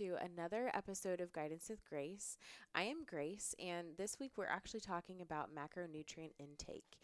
to 0.00 0.16
another 0.24 0.70
episode 0.72 1.20
of 1.20 1.30
Guidance 1.30 1.68
with 1.68 1.84
Grace. 1.86 2.38
I 2.74 2.84
am 2.84 3.04
Grace, 3.04 3.54
and 3.62 3.88
this 3.98 4.18
week 4.18 4.32
we're 4.34 4.46
actually 4.46 4.80
talking 4.80 5.20
about 5.20 5.50
macronutrient 5.54 6.32
intake. 6.38 6.96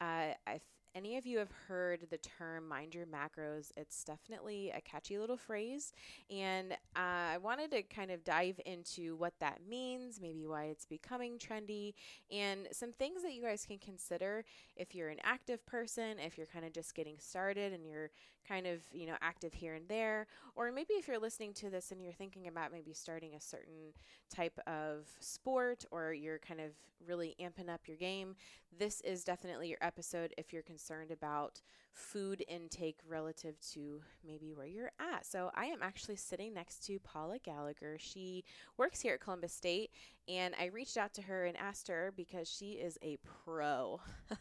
Uh, 0.00 0.34
if 0.46 0.62
any 0.94 1.16
of 1.16 1.26
you 1.26 1.38
have 1.38 1.50
heard 1.66 2.06
the 2.08 2.18
term 2.18 2.68
mind 2.68 2.94
your 2.94 3.04
macros, 3.04 3.72
it's 3.76 4.04
definitely 4.04 4.70
a 4.70 4.80
catchy 4.80 5.18
little 5.18 5.36
phrase. 5.36 5.92
And 6.30 6.74
uh, 6.94 7.34
I 7.34 7.38
wanted 7.42 7.72
to 7.72 7.82
kind 7.82 8.12
of 8.12 8.22
dive 8.22 8.60
into 8.64 9.16
what 9.16 9.34
that 9.40 9.62
means, 9.68 10.20
maybe 10.22 10.46
why 10.46 10.66
it's 10.66 10.86
becoming 10.86 11.38
trendy, 11.38 11.94
and 12.30 12.68
some 12.70 12.92
things 12.92 13.24
that 13.24 13.34
you 13.34 13.42
guys 13.42 13.66
can 13.66 13.78
consider 13.78 14.44
if 14.76 14.94
you're 14.94 15.08
an 15.08 15.18
active 15.24 15.66
person, 15.66 16.20
if 16.24 16.38
you're 16.38 16.46
kind 16.46 16.64
of 16.64 16.72
just 16.72 16.94
getting 16.94 17.16
started 17.18 17.72
and 17.72 17.84
you're 17.84 18.12
kind 18.46 18.66
of, 18.66 18.80
you 18.92 19.06
know, 19.06 19.16
active 19.20 19.52
here 19.54 19.74
and 19.74 19.88
there, 19.88 20.26
or 20.54 20.70
maybe 20.72 20.94
if 20.94 21.08
you're 21.08 21.18
listening 21.18 21.52
to 21.54 21.70
this 21.70 21.90
and 21.92 22.02
you're 22.02 22.12
thinking 22.12 22.48
about 22.48 22.72
maybe 22.72 22.92
starting 22.92 23.34
a 23.34 23.40
certain 23.40 23.92
type 24.30 24.58
of 24.66 25.06
sport 25.20 25.84
or 25.90 26.12
you're 26.12 26.38
kind 26.38 26.60
of 26.60 26.70
really 27.06 27.34
amping 27.40 27.68
up 27.68 27.82
your 27.86 27.96
game, 27.96 28.34
this 28.78 29.00
is 29.02 29.24
definitely 29.24 29.68
your 29.68 29.78
episode 29.80 30.34
if 30.36 30.52
you're 30.52 30.62
concerned 30.62 31.10
about 31.10 31.60
food 31.92 32.44
intake 32.48 32.98
relative 33.08 33.58
to 33.72 34.00
maybe 34.26 34.52
where 34.52 34.66
you're 34.66 34.92
at. 35.00 35.24
So 35.24 35.50
I 35.54 35.66
am 35.66 35.78
actually 35.82 36.16
sitting 36.16 36.52
next 36.52 36.84
to 36.86 36.98
Paula 36.98 37.38
Gallagher. 37.38 37.96
She 37.98 38.44
works 38.76 39.00
here 39.00 39.14
at 39.14 39.20
Columbus 39.20 39.52
State, 39.52 39.90
and 40.28 40.54
I 40.60 40.66
reached 40.66 40.96
out 40.98 41.14
to 41.14 41.22
her 41.22 41.46
and 41.46 41.56
asked 41.56 41.88
her 41.88 42.12
because 42.16 42.48
she 42.50 42.72
is 42.72 42.98
a 43.02 43.18
pro. 43.44 44.00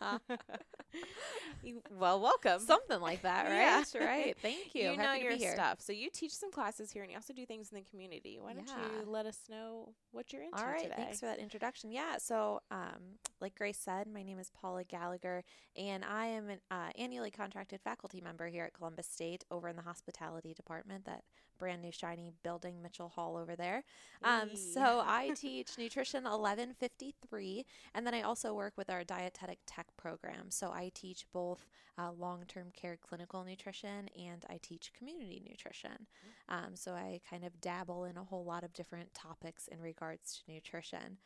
well, 1.90 2.20
welcome. 2.20 2.60
Something 2.60 3.00
like 3.00 3.22
that, 3.22 3.44
right? 3.46 3.84
Yeah. 3.94 4.06
Right. 4.06 4.36
Thank 4.42 4.74
you. 4.74 4.90
You 4.92 4.96
know 4.96 5.14
your 5.14 5.36
stuff. 5.36 5.80
So 5.80 5.92
you 5.92 6.10
teach 6.10 6.34
some 6.34 6.50
classes 6.50 6.90
here, 6.90 7.02
and 7.02 7.10
you 7.10 7.16
also 7.16 7.32
do 7.32 7.46
things 7.46 7.70
in 7.70 7.76
the 7.76 7.84
community. 7.88 8.38
Why 8.40 8.54
don't 8.54 8.68
you 8.68 9.10
let 9.10 9.26
us 9.26 9.38
know 9.50 9.92
what 10.12 10.32
you're 10.32 10.42
into 10.42 10.58
All 10.58 10.66
right. 10.66 10.82
Today? 10.82 10.94
Thanks 10.96 11.20
for 11.20 11.26
that 11.26 11.38
introduction. 11.38 11.90
Yeah. 11.90 12.16
So, 12.18 12.60
um, 12.70 13.18
like 13.40 13.54
Grace 13.54 13.78
said, 13.78 14.06
my 14.12 14.22
name 14.22 14.38
is 14.38 14.50
Paula 14.50 14.84
Gallagher, 14.84 15.44
and 15.76 16.04
I 16.04 16.26
am 16.26 16.48
an 16.48 16.60
uh, 16.70 16.90
annually 16.98 17.30
contracted 17.30 17.80
faculty 17.80 18.20
member 18.20 18.46
here 18.46 18.64
at 18.64 18.72
Columbus 18.72 19.06
State 19.06 19.44
over 19.50 19.68
in 19.68 19.76
the 19.76 19.82
hospitality 19.82 20.54
department, 20.54 21.04
that 21.04 21.22
brand 21.58 21.82
new 21.82 21.92
shiny 21.92 22.32
building, 22.42 22.82
Mitchell 22.82 23.08
Hall 23.08 23.36
over 23.36 23.56
there. 23.56 23.84
Um, 24.22 24.54
so 24.54 25.02
I 25.06 25.32
teach 25.34 25.78
Nutrition 25.78 26.24
1153, 26.24 27.64
and 27.94 28.06
then 28.06 28.14
I 28.14 28.22
also 28.22 28.54
work 28.54 28.74
with 28.76 28.90
our 28.90 29.04
dietetic 29.04 29.58
tech 29.66 29.86
program. 29.96 30.50
So 30.50 30.70
I 30.70 30.90
teach 30.94 31.26
both 31.32 31.66
uh, 31.98 32.12
long 32.18 32.44
term 32.46 32.66
care 32.74 32.98
clinical 33.00 33.42
nutrition 33.44 34.08
and 34.18 34.44
I 34.50 34.58
teach 34.62 34.92
community 34.96 35.42
nutrition. 35.48 36.06
Um, 36.48 36.74
so 36.74 36.92
I 36.92 37.20
kind 37.28 37.44
of 37.44 37.60
dabble 37.60 38.04
in 38.04 38.16
a 38.16 38.24
whole 38.24 38.44
lot 38.44 38.64
of 38.64 38.72
different 38.72 39.14
topics 39.14 39.66
in 39.68 39.80
regards 39.80 40.42
to 40.46 40.52
nutrition. 40.52 41.18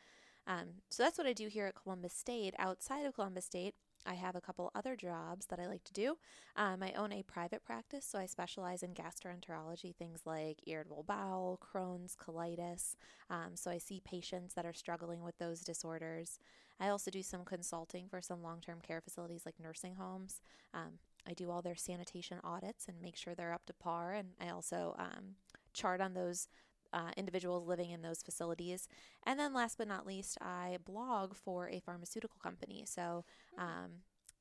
Um, 0.47 0.67
so 0.89 1.03
that's 1.03 1.17
what 1.17 1.27
I 1.27 1.33
do 1.33 1.47
here 1.47 1.67
at 1.67 1.75
Columbus 1.75 2.13
State. 2.13 2.53
Outside 2.57 3.05
of 3.05 3.13
Columbus 3.13 3.45
State, 3.45 3.75
I 4.05 4.15
have 4.15 4.35
a 4.35 4.41
couple 4.41 4.71
other 4.73 4.95
jobs 4.95 5.45
that 5.47 5.59
I 5.59 5.67
like 5.67 5.83
to 5.85 5.93
do. 5.93 6.17
Um, 6.55 6.81
I 6.81 6.91
own 6.93 7.11
a 7.11 7.23
private 7.23 7.63
practice, 7.63 8.05
so 8.05 8.17
I 8.17 8.25
specialize 8.25 8.83
in 8.83 8.93
gastroenterology, 8.93 9.95
things 9.95 10.21
like 10.25 10.61
irritable 10.65 11.03
bowel, 11.07 11.59
Crohn's, 11.61 12.15
colitis. 12.15 12.95
Um, 13.29 13.51
so 13.55 13.69
I 13.69 13.77
see 13.77 14.01
patients 14.03 14.53
that 14.55 14.65
are 14.65 14.73
struggling 14.73 15.21
with 15.23 15.37
those 15.37 15.61
disorders. 15.61 16.39
I 16.79 16.89
also 16.89 17.11
do 17.11 17.21
some 17.21 17.45
consulting 17.45 18.07
for 18.09 18.21
some 18.21 18.41
long 18.41 18.59
term 18.59 18.79
care 18.81 19.01
facilities 19.01 19.43
like 19.45 19.59
nursing 19.61 19.95
homes. 19.95 20.41
Um, 20.73 20.99
I 21.27 21.33
do 21.33 21.51
all 21.51 21.61
their 21.61 21.75
sanitation 21.75 22.39
audits 22.43 22.87
and 22.87 22.99
make 22.99 23.15
sure 23.15 23.35
they're 23.35 23.53
up 23.53 23.67
to 23.67 23.73
par, 23.73 24.13
and 24.13 24.29
I 24.41 24.49
also 24.49 24.95
um, 24.97 25.35
chart 25.73 26.01
on 26.01 26.15
those 26.15 26.47
uh, 26.93 27.11
individuals 27.17 27.67
living 27.67 27.91
in 27.91 28.01
those 28.01 28.21
facilities. 28.21 28.87
And 29.25 29.39
then, 29.39 29.53
last 29.53 29.77
but 29.77 29.87
not 29.87 30.05
least, 30.05 30.37
I 30.41 30.77
blog 30.85 31.35
for 31.35 31.69
a 31.69 31.79
pharmaceutical 31.79 32.39
company. 32.41 32.83
So 32.85 33.25
hmm. 33.55 33.63
um, 33.63 33.91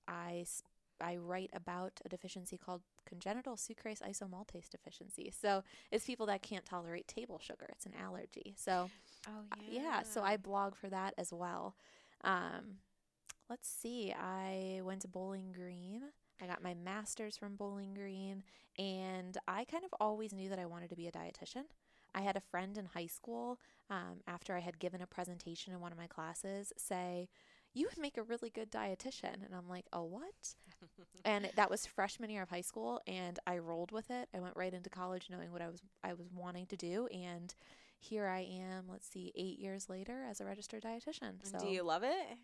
I 0.09 0.45
I 1.01 1.17
write 1.17 1.51
about 1.55 1.93
a 2.05 2.09
deficiency 2.09 2.59
called 2.59 2.83
congenital 3.07 3.57
sucrase 3.57 4.03
isomaltase 4.03 4.69
deficiency. 4.69 5.33
So 5.35 5.63
it's 5.91 6.05
people 6.05 6.27
that 6.27 6.43
can't 6.43 6.65
tolerate 6.65 7.09
table 7.09 7.39
sugar. 7.43 7.67
It's 7.71 7.87
an 7.87 7.95
allergy. 8.01 8.55
So 8.57 8.91
oh 9.29 9.43
yeah, 9.71 9.83
yeah. 9.83 10.03
So 10.03 10.23
I 10.23 10.37
blog 10.37 10.75
for 10.75 10.89
that 10.89 11.15
as 11.19 11.33
well. 11.33 11.75
Um, 12.23 12.79
let's 13.49 13.69
see. 13.69 14.13
I 14.13 14.81
went 14.85 15.03
to 15.03 15.09
Bowling 15.09 15.53
Green. 15.53 16.03
I 16.43 16.47
got 16.47 16.63
my 16.63 16.75
master's 16.75 17.37
from 17.37 17.57
Bowling 17.57 17.93
Green, 17.93 18.43
and 18.79 19.37
I 19.47 19.65
kind 19.65 19.85
of 19.85 19.91
always 20.01 20.33
knew 20.33 20.49
that 20.49 20.59
I 20.59 20.65
wanted 20.65 20.89
to 20.91 20.97
be 20.97 21.07
a 21.07 21.13
dietitian. 21.13 21.65
I 22.15 22.23
had 22.23 22.37
a 22.37 22.41
friend 22.41 22.77
in 22.77 22.87
high 22.87 23.07
school, 23.07 23.59
um, 23.89 24.23
after 24.27 24.57
I 24.57 24.61
had 24.61 24.79
given 24.79 25.03
a 25.03 25.07
presentation 25.07 25.73
in 25.73 25.81
one 25.81 25.93
of 25.93 25.99
my 25.99 26.07
classes, 26.07 26.73
say, 26.77 27.29
You 27.73 27.89
would 27.89 28.01
make 28.01 28.17
a 28.17 28.23
really 28.23 28.51
good 28.51 28.71
dietitian. 28.71 29.45
And 29.45 29.55
I'm 29.55 29.69
like, 29.69 29.87
Oh, 29.93 30.05
what? 30.05 30.55
and 31.25 31.51
that 31.57 31.71
was 31.71 31.87
freshman 31.87 32.31
year 32.31 32.43
of 32.43 32.51
high 32.51 32.61
school, 32.61 33.01
and 33.07 33.39
I 33.47 33.59
rolled 33.59 33.93
with 33.93 34.11
it. 34.11 34.29
I 34.35 34.41
went 34.41 34.57
right 34.57 34.73
into 34.73 34.91
college 34.91 35.29
knowing 35.31 35.53
what 35.53 35.63
I 35.63 35.69
was 35.69 35.83
I 36.05 36.15
was 36.15 36.29
wanting 36.33 36.67
to 36.67 36.77
do, 36.77 37.07
and 37.09 37.55
here 37.99 38.27
I 38.27 38.41
am, 38.41 38.85
let's 38.91 39.07
see, 39.07 39.31
eight 39.37 39.59
years 39.59 39.91
later 39.91 40.25
as 40.29 40.41
a 40.41 40.47
registered 40.47 40.83
dietitian. 40.83 41.35
So 41.45 41.59
do 41.59 41.67
you 41.67 41.83
love 41.83 42.03
it? 42.03 42.39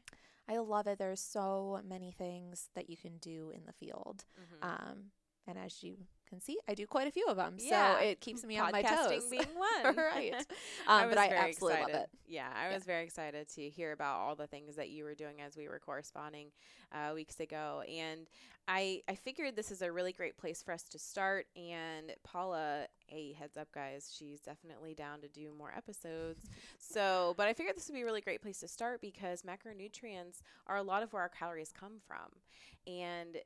I 0.48 0.58
love 0.58 0.86
it. 0.86 0.98
There's 0.98 1.20
so 1.20 1.80
many 1.88 2.12
things 2.12 2.68
that 2.74 2.88
you 2.90 2.96
can 2.96 3.16
do 3.18 3.50
in 3.54 3.62
the 3.66 3.72
field. 3.72 4.24
Mm-hmm. 4.38 4.68
Um, 4.70 4.98
and 5.46 5.58
as 5.58 5.82
you 5.82 5.96
can 6.28 6.40
see, 6.40 6.58
I 6.68 6.74
do 6.74 6.86
quite 6.86 7.06
a 7.08 7.10
few 7.10 7.26
of 7.26 7.36
them. 7.36 7.56
Yeah. 7.58 7.94
So 7.94 8.00
it 8.02 8.20
keeps 8.20 8.44
me 8.44 8.58
on 8.58 8.72
my 8.72 8.82
toes. 8.82 9.24
being 9.30 9.44
one. 9.84 9.96
right. 9.96 10.34
Um, 10.88 11.04
I 11.04 11.08
but 11.08 11.18
I 11.18 11.28
absolutely 11.28 11.78
excited. 11.78 11.92
love 11.94 12.02
it. 12.02 12.10
Yeah, 12.28 12.48
I 12.54 12.68
was 12.72 12.82
yeah. 12.82 12.92
very 12.92 13.04
excited 13.04 13.48
to 13.54 13.68
hear 13.68 13.92
about 13.92 14.18
all 14.18 14.36
the 14.36 14.46
things 14.46 14.76
that 14.76 14.90
you 14.90 15.04
were 15.04 15.14
doing 15.14 15.40
as 15.40 15.56
we 15.56 15.68
were 15.68 15.80
corresponding 15.80 16.48
uh, 16.92 17.12
weeks 17.14 17.40
ago. 17.40 17.82
And 17.88 18.28
I, 18.68 19.02
I 19.08 19.14
figured 19.14 19.56
this 19.56 19.70
is 19.70 19.82
a 19.82 19.90
really 19.90 20.12
great 20.12 20.36
place 20.36 20.62
for 20.62 20.72
us 20.72 20.84
to 20.90 20.98
start. 20.98 21.46
And 21.56 22.12
Paula, 22.24 22.86
a 23.10 23.32
heads 23.32 23.56
up, 23.56 23.72
guys, 23.72 24.14
she's 24.16 24.40
definitely 24.40 24.94
down 24.94 25.20
to 25.22 25.28
do 25.28 25.52
more 25.56 25.72
episodes. 25.76 26.40
so, 26.78 27.34
but 27.36 27.48
I 27.48 27.52
figured 27.52 27.76
this 27.76 27.88
would 27.88 27.94
be 27.94 28.02
a 28.02 28.06
really 28.06 28.20
great 28.20 28.42
place 28.42 28.60
to 28.60 28.68
start 28.68 29.00
because 29.00 29.42
macronutrients 29.42 30.42
are 30.66 30.76
a 30.76 30.82
lot 30.82 31.02
of 31.02 31.12
where 31.12 31.22
our 31.22 31.28
calories 31.28 31.72
come 31.72 31.98
from. 32.06 32.40
And 32.86 33.38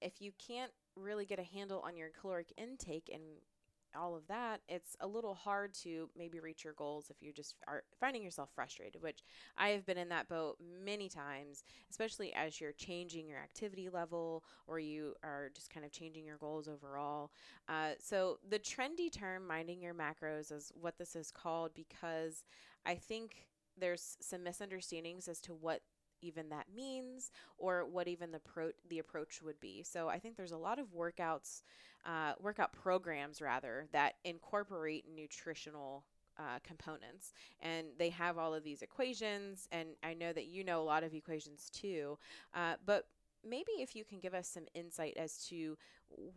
if 0.00 0.20
you 0.20 0.32
can't 0.38 0.72
really 0.96 1.26
get 1.26 1.38
a 1.38 1.44
handle 1.44 1.82
on 1.86 1.96
your 1.96 2.10
caloric 2.20 2.52
intake 2.56 3.10
and 3.12 3.22
all 3.96 4.14
of 4.14 4.26
that, 4.28 4.60
it's 4.68 4.96
a 5.00 5.06
little 5.06 5.34
hard 5.34 5.74
to 5.74 6.08
maybe 6.16 6.40
reach 6.40 6.64
your 6.64 6.74
goals 6.74 7.10
if 7.10 7.16
you 7.20 7.32
just 7.32 7.56
are 7.66 7.82
finding 7.98 8.22
yourself 8.22 8.50
frustrated, 8.54 9.02
which 9.02 9.22
I 9.56 9.70
have 9.70 9.86
been 9.86 9.98
in 9.98 10.08
that 10.10 10.28
boat 10.28 10.56
many 10.84 11.08
times, 11.08 11.64
especially 11.90 12.32
as 12.34 12.60
you're 12.60 12.72
changing 12.72 13.28
your 13.28 13.38
activity 13.38 13.88
level 13.88 14.44
or 14.66 14.78
you 14.78 15.14
are 15.22 15.50
just 15.54 15.70
kind 15.70 15.84
of 15.84 15.92
changing 15.92 16.24
your 16.24 16.36
goals 16.36 16.68
overall. 16.68 17.30
Uh, 17.68 17.90
so, 17.98 18.38
the 18.48 18.58
trendy 18.58 19.10
term, 19.12 19.46
minding 19.46 19.80
your 19.80 19.94
macros, 19.94 20.52
is 20.52 20.72
what 20.80 20.98
this 20.98 21.16
is 21.16 21.30
called 21.30 21.72
because 21.74 22.44
I 22.86 22.94
think 22.94 23.46
there's 23.78 24.16
some 24.20 24.44
misunderstandings 24.44 25.28
as 25.28 25.40
to 25.40 25.54
what 25.54 25.80
even 26.20 26.48
that 26.50 26.66
means 26.74 27.30
or 27.58 27.84
what 27.84 28.08
even 28.08 28.32
the 28.32 28.38
pro- 28.38 28.72
the 28.88 28.98
approach 28.98 29.42
would 29.42 29.60
be. 29.60 29.82
So 29.82 30.08
I 30.08 30.18
think 30.18 30.36
there's 30.36 30.52
a 30.52 30.56
lot 30.58 30.78
of 30.78 30.86
workouts, 30.94 31.62
uh, 32.04 32.32
workout 32.40 32.72
programs 32.72 33.40
rather 33.40 33.86
that 33.92 34.14
incorporate 34.24 35.04
nutritional 35.14 36.04
uh, 36.38 36.58
components 36.62 37.34
and 37.60 37.88
they 37.98 38.08
have 38.08 38.38
all 38.38 38.54
of 38.54 38.64
these 38.64 38.80
equations 38.80 39.68
and 39.72 39.90
i 40.02 40.14
know 40.14 40.32
that 40.32 40.46
you 40.46 40.64
know 40.64 40.80
a 40.80 40.82
lot 40.82 41.02
of 41.02 41.12
equations 41.12 41.68
too 41.70 42.16
uh, 42.54 42.76
but 42.86 43.08
maybe 43.46 43.72
if 43.80 43.94
you 43.94 44.04
can 44.04 44.20
give 44.20 44.32
us 44.32 44.48
some 44.48 44.64
insight 44.74 45.12
as 45.18 45.44
to 45.46 45.76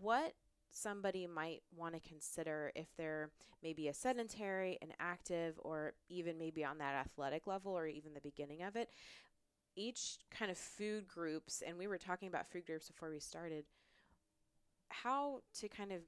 what 0.02 0.34
somebody 0.74 1.28
might 1.28 1.62
want 1.76 1.94
to 1.94 2.10
consider 2.10 2.72
if 2.76 2.88
they're 2.98 3.30
maybe 3.62 3.88
a 3.88 3.94
sedentary, 3.94 4.78
an 4.82 4.90
active, 5.00 5.56
or 5.64 5.94
even 6.10 6.38
maybe 6.38 6.66
on 6.66 6.80
that 6.80 6.96
athletic 6.96 7.48
level 7.48 7.72
or 7.72 7.88
even 7.88 8.14
the 8.14 8.22
beginning 8.22 8.62
of 8.64 8.76
it 8.76 8.90
each 9.76 10.18
kind 10.32 10.52
of 10.52 10.58
food 10.58 11.08
groups, 11.08 11.64
and 11.66 11.78
we 11.78 11.88
were 11.88 11.98
talking 11.98 12.28
about 12.28 12.48
food 12.48 12.66
groups 12.66 12.88
before 12.88 13.10
we 13.10 13.20
started, 13.20 13.66
how 14.90 15.42
to 15.60 15.68
kind 15.68 15.92
of 15.92 16.02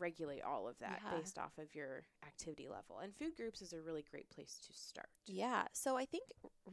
regulate 0.00 0.42
all 0.42 0.66
of 0.66 0.78
that 0.78 1.00
yeah. 1.04 1.18
based 1.18 1.38
off 1.38 1.52
of 1.58 1.74
your 1.74 2.02
activity 2.26 2.66
level. 2.68 2.98
And 3.02 3.14
food 3.14 3.36
groups 3.36 3.60
is 3.60 3.72
a 3.72 3.80
really 3.80 4.04
great 4.10 4.28
place 4.30 4.58
to 4.66 4.72
start. 4.72 5.08
Yeah. 5.26 5.64
So 5.72 5.96
I 5.96 6.06
think 6.06 6.24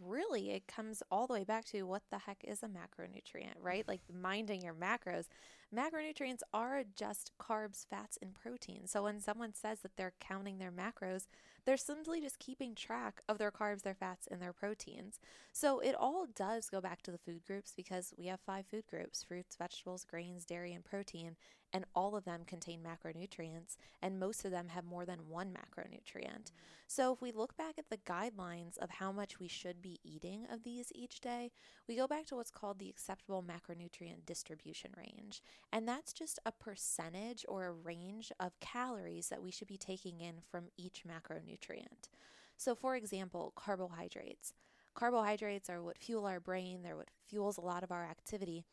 really 0.01 0.51
it 0.51 0.67
comes 0.67 1.03
all 1.11 1.27
the 1.27 1.33
way 1.33 1.43
back 1.43 1.65
to 1.65 1.83
what 1.83 2.03
the 2.09 2.17
heck 2.17 2.43
is 2.43 2.63
a 2.63 2.67
macronutrient, 2.67 3.55
right? 3.61 3.87
like 3.87 4.01
minding 4.11 4.61
your 4.61 4.73
macros. 4.73 5.25
Macronutrients 5.75 6.41
are 6.53 6.83
just 6.95 7.31
carbs, 7.39 7.85
fats, 7.85 8.17
and 8.21 8.33
protein. 8.33 8.87
So 8.87 9.03
when 9.03 9.19
someone 9.19 9.53
says 9.53 9.81
that 9.81 9.97
they're 9.97 10.13
counting 10.19 10.57
their 10.57 10.71
macros, 10.71 11.27
they're 11.65 11.77
simply 11.77 12.21
just 12.21 12.39
keeping 12.39 12.73
track 12.73 13.21
of 13.27 13.37
their 13.37 13.51
carbs, 13.51 13.81
their 13.81 13.93
fats, 13.93 14.27
and 14.31 14.41
their 14.41 14.53
proteins. 14.53 15.19
So 15.51 15.79
it 15.79 15.95
all 15.95 16.25
does 16.33 16.69
go 16.69 16.79
back 16.79 17.01
to 17.03 17.11
the 17.11 17.17
food 17.17 17.43
groups 17.45 17.73
because 17.75 18.13
we 18.17 18.27
have 18.27 18.39
five 18.39 18.65
food 18.65 18.85
groups 18.87 19.23
fruits, 19.23 19.55
vegetables, 19.57 20.05
grains, 20.05 20.45
dairy, 20.45 20.73
and 20.73 20.85
protein 20.85 21.35
and 21.73 21.85
all 21.93 22.15
of 22.15 22.25
them 22.25 22.41
contain 22.45 22.81
macronutrients, 22.81 23.75
and 24.01 24.19
most 24.19 24.45
of 24.45 24.51
them 24.51 24.69
have 24.69 24.85
more 24.85 25.05
than 25.05 25.27
one 25.27 25.49
macronutrient. 25.49 26.23
Mm-hmm. 26.25 26.55
So, 26.87 27.13
if 27.13 27.21
we 27.21 27.31
look 27.31 27.57
back 27.57 27.75
at 27.77 27.89
the 27.89 27.97
guidelines 27.97 28.77
of 28.77 28.89
how 28.89 29.11
much 29.11 29.39
we 29.39 29.47
should 29.47 29.81
be 29.81 29.99
eating 30.03 30.45
of 30.51 30.63
these 30.63 30.91
each 30.95 31.19
day, 31.19 31.51
we 31.87 31.97
go 31.97 32.07
back 32.07 32.25
to 32.27 32.35
what's 32.35 32.51
called 32.51 32.79
the 32.79 32.89
acceptable 32.89 33.43
macronutrient 33.43 34.25
distribution 34.25 34.91
range. 34.97 35.41
And 35.71 35.87
that's 35.87 36.13
just 36.13 36.39
a 36.45 36.51
percentage 36.51 37.45
or 37.47 37.65
a 37.65 37.71
range 37.71 38.31
of 38.39 38.59
calories 38.59 39.29
that 39.29 39.43
we 39.43 39.51
should 39.51 39.67
be 39.67 39.77
taking 39.77 40.21
in 40.21 40.35
from 40.49 40.65
each 40.77 41.03
macronutrient. 41.05 42.09
So, 42.55 42.73
for 42.73 42.95
example, 42.95 43.53
carbohydrates. 43.55 44.53
Carbohydrates 44.95 45.69
are 45.69 45.83
what 45.83 45.97
fuel 45.97 46.25
our 46.25 46.39
brain, 46.39 46.81
they're 46.81 46.95
what 46.95 47.11
fuels 47.27 47.57
a 47.57 47.61
lot 47.61 47.83
of 47.83 47.91
our 47.91 48.05
activity 48.05 48.65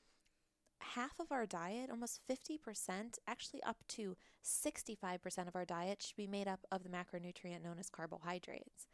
half 0.94 1.19
of 1.19 1.32
our 1.32 1.46
diet, 1.46 1.90
almost 1.90 2.20
50%, 2.28 3.19
actually 3.26 3.62
up 3.62 3.78
to 3.88 4.16
65% 4.44 5.48
of 5.48 5.56
our 5.56 5.64
diet 5.64 6.02
should 6.02 6.16
be 6.16 6.26
made 6.26 6.48
up 6.48 6.60
of 6.70 6.82
the 6.82 6.88
macronutrient 6.88 7.62
known 7.62 7.78
as 7.78 7.88
carbohydrates. 7.88 8.86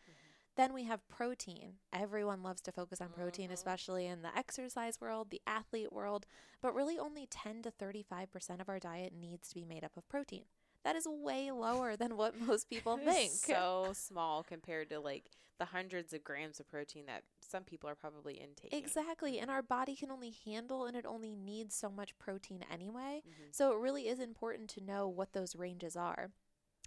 Mm-hmm. 0.61 0.73
Then 0.73 0.75
we 0.75 0.85
have 0.85 1.09
protein. 1.09 1.75
Everyone 1.93 2.43
loves 2.43 2.61
to 2.63 2.73
focus 2.73 3.01
on 3.01 3.09
protein, 3.09 3.47
mm-hmm. 3.47 3.55
especially 3.55 4.07
in 4.07 4.23
the 4.23 4.37
exercise 4.37 5.01
world, 5.01 5.31
the 5.31 5.43
athlete 5.47 5.93
world, 5.93 6.27
but 6.63 6.75
really 6.75 6.99
only 6.99 7.27
10 7.27 7.63
to 7.63 7.71
35% 7.71 8.61
of 8.61 8.69
our 8.69 8.79
diet 8.79 9.13
needs 9.19 9.49
to 9.49 9.55
be 9.55 9.65
made 9.65 9.85
up 9.85 9.97
of 9.97 10.09
protein. 10.09 10.45
That 10.85 10.97
is 10.97 11.07
way 11.07 11.51
lower 11.51 11.97
than 11.97 12.17
what 12.17 12.41
most 12.41 12.71
people 12.71 12.97
think. 12.97 13.33
so 13.33 13.93
small 13.95 14.43
compared 14.43 14.91
to 14.91 15.01
like 15.01 15.31
the 15.59 15.67
hundreds 15.67 16.15
of 16.15 16.25
grams 16.25 16.59
of 16.59 16.69
protein 16.71 17.05
that 17.07 17.23
some 17.47 17.65
people 17.65 17.89
are 17.89 17.95
probably 17.95 18.41
intaking. 18.41 18.79
Exactly. 18.79 19.39
And 19.39 19.51
our 19.51 19.63
body 19.63 19.95
can 19.95 20.11
only 20.11 20.35
handle 20.45 20.87
and 20.87 20.97
it 20.97 21.05
only 21.05 21.35
needs 21.35 21.75
so 21.75 21.91
much 21.91 22.19
protein 22.19 22.65
anyway. 22.73 23.23
Mm-hmm. 23.29 23.51
So 23.53 23.73
it 23.73 23.79
really 23.79 24.09
is 24.09 24.21
important 24.21 24.71
to 24.71 24.83
know 24.83 25.07
what 25.07 25.35
those 25.35 25.55
ranges 25.55 25.97
are. 25.97 26.31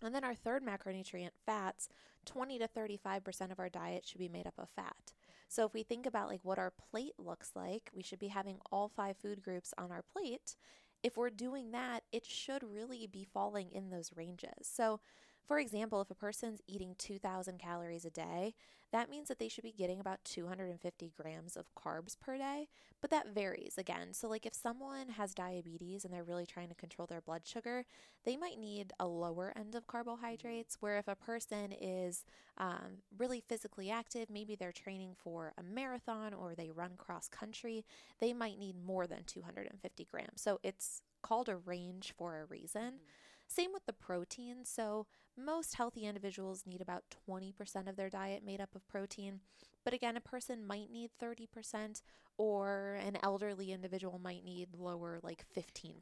And 0.04 0.14
then 0.14 0.24
our 0.24 0.36
third 0.36 0.64
macronutrient, 0.64 1.32
fats, 1.46 1.90
20 2.26 2.60
to 2.60 2.68
35% 2.68 3.52
of 3.52 3.60
our 3.60 3.70
diet 3.70 4.06
should 4.06 4.20
be 4.20 4.30
made 4.30 4.48
up 4.48 4.54
of 4.58 4.70
fat. 4.70 5.14
So 5.48 5.66
if 5.66 5.74
we 5.74 5.84
think 5.84 6.06
about 6.06 6.30
like 6.30 6.40
what 6.44 6.60
our 6.60 6.72
plate 6.92 7.14
looks 7.18 7.52
like, 7.56 7.90
we 7.96 8.04
should 8.04 8.20
be 8.20 8.30
having 8.30 8.58
all 8.72 8.90
five 8.90 9.18
food 9.18 9.42
groups 9.42 9.74
on 9.78 9.92
our 9.92 10.02
plate. 10.02 10.56
If 11.04 11.18
we're 11.18 11.30
doing 11.30 11.72
that, 11.72 12.04
it 12.12 12.26
should 12.26 12.64
really 12.64 13.08
be 13.08 13.28
falling 13.34 13.70
in 13.72 13.90
those 13.90 14.12
ranges. 14.16 14.50
So 14.62 15.00
for 15.48 15.60
example, 15.60 16.02
if 16.02 16.10
a 16.10 16.16
person's 16.16 16.62
eating 16.68 16.96
2,000 16.98 17.60
calories 17.60 18.06
a 18.06 18.10
day, 18.10 18.54
that 18.94 19.10
means 19.10 19.28
that 19.28 19.40
they 19.40 19.48
should 19.48 19.64
be 19.64 19.72
getting 19.72 20.00
about 20.00 20.24
250 20.24 21.12
grams 21.20 21.58
of 21.58 21.74
carbs 21.74 22.16
per 22.18 22.38
day, 22.38 22.68
but 23.02 23.10
that 23.10 23.34
varies 23.34 23.74
again. 23.78 24.14
So, 24.14 24.30
like 24.30 24.46
if 24.46 24.54
someone 24.54 25.10
has 25.10 25.34
diabetes 25.34 26.06
and 26.06 26.14
they're 26.14 26.24
really 26.24 26.46
trying 26.46 26.70
to 26.70 26.76
control 26.76 27.08
their 27.08 27.20
blood 27.20 27.42
sugar, 27.44 27.86
they 28.24 28.38
might 28.38 28.60
need 28.60 28.94
a 29.00 29.08
lower 29.08 29.52
end 29.56 29.74
of 29.74 29.88
carbohydrates. 29.88 30.78
Where 30.80 30.98
if 30.98 31.08
a 31.08 31.16
person 31.16 31.74
is 31.82 32.24
um, 32.60 33.02
really 33.18 33.42
physically 33.42 33.90
active, 33.90 34.30
maybe 34.30 34.56
they're 34.56 34.72
training 34.72 35.16
for 35.18 35.54
a 35.58 35.64
marathon 35.64 36.32
or 36.36 36.54
they 36.54 36.70
run 36.70 36.92
cross 36.96 37.28
country, 37.28 37.84
they 38.22 38.32
might 38.32 38.60
need 38.60 38.76
more 38.86 39.08
than 39.08 39.24
250 39.26 40.08
grams. 40.12 40.42
So, 40.42 40.60
it's 40.62 41.02
called 41.24 41.50
a 41.50 41.58
range 41.58 42.14
for 42.16 42.40
a 42.40 42.46
reason. 42.46 42.82
Mm-hmm. 42.82 43.23
Same 43.48 43.72
with 43.74 43.86
the 43.86 43.94
protein. 43.94 44.66
So, 44.66 45.06
most 45.38 45.76
healthy 45.76 46.06
individuals 46.06 46.64
need 46.66 46.82
about 46.82 47.04
20% 47.30 47.90
of 47.90 47.96
their 47.96 48.10
diet 48.10 48.44
made 48.46 48.62
up 48.62 48.76
of 48.76 48.88
protein. 48.88 49.40
But 49.84 49.94
again, 49.94 50.16
a 50.16 50.22
person 50.22 50.66
might 50.66 50.92
need 50.92 51.10
30%, 51.22 52.02
or 52.38 52.98
an 53.06 53.18
elderly 53.22 53.72
individual 53.72 54.20
might 54.20 54.44
need 54.44 54.70
lower, 54.78 55.20
like 55.22 55.46
15%. 55.56 55.94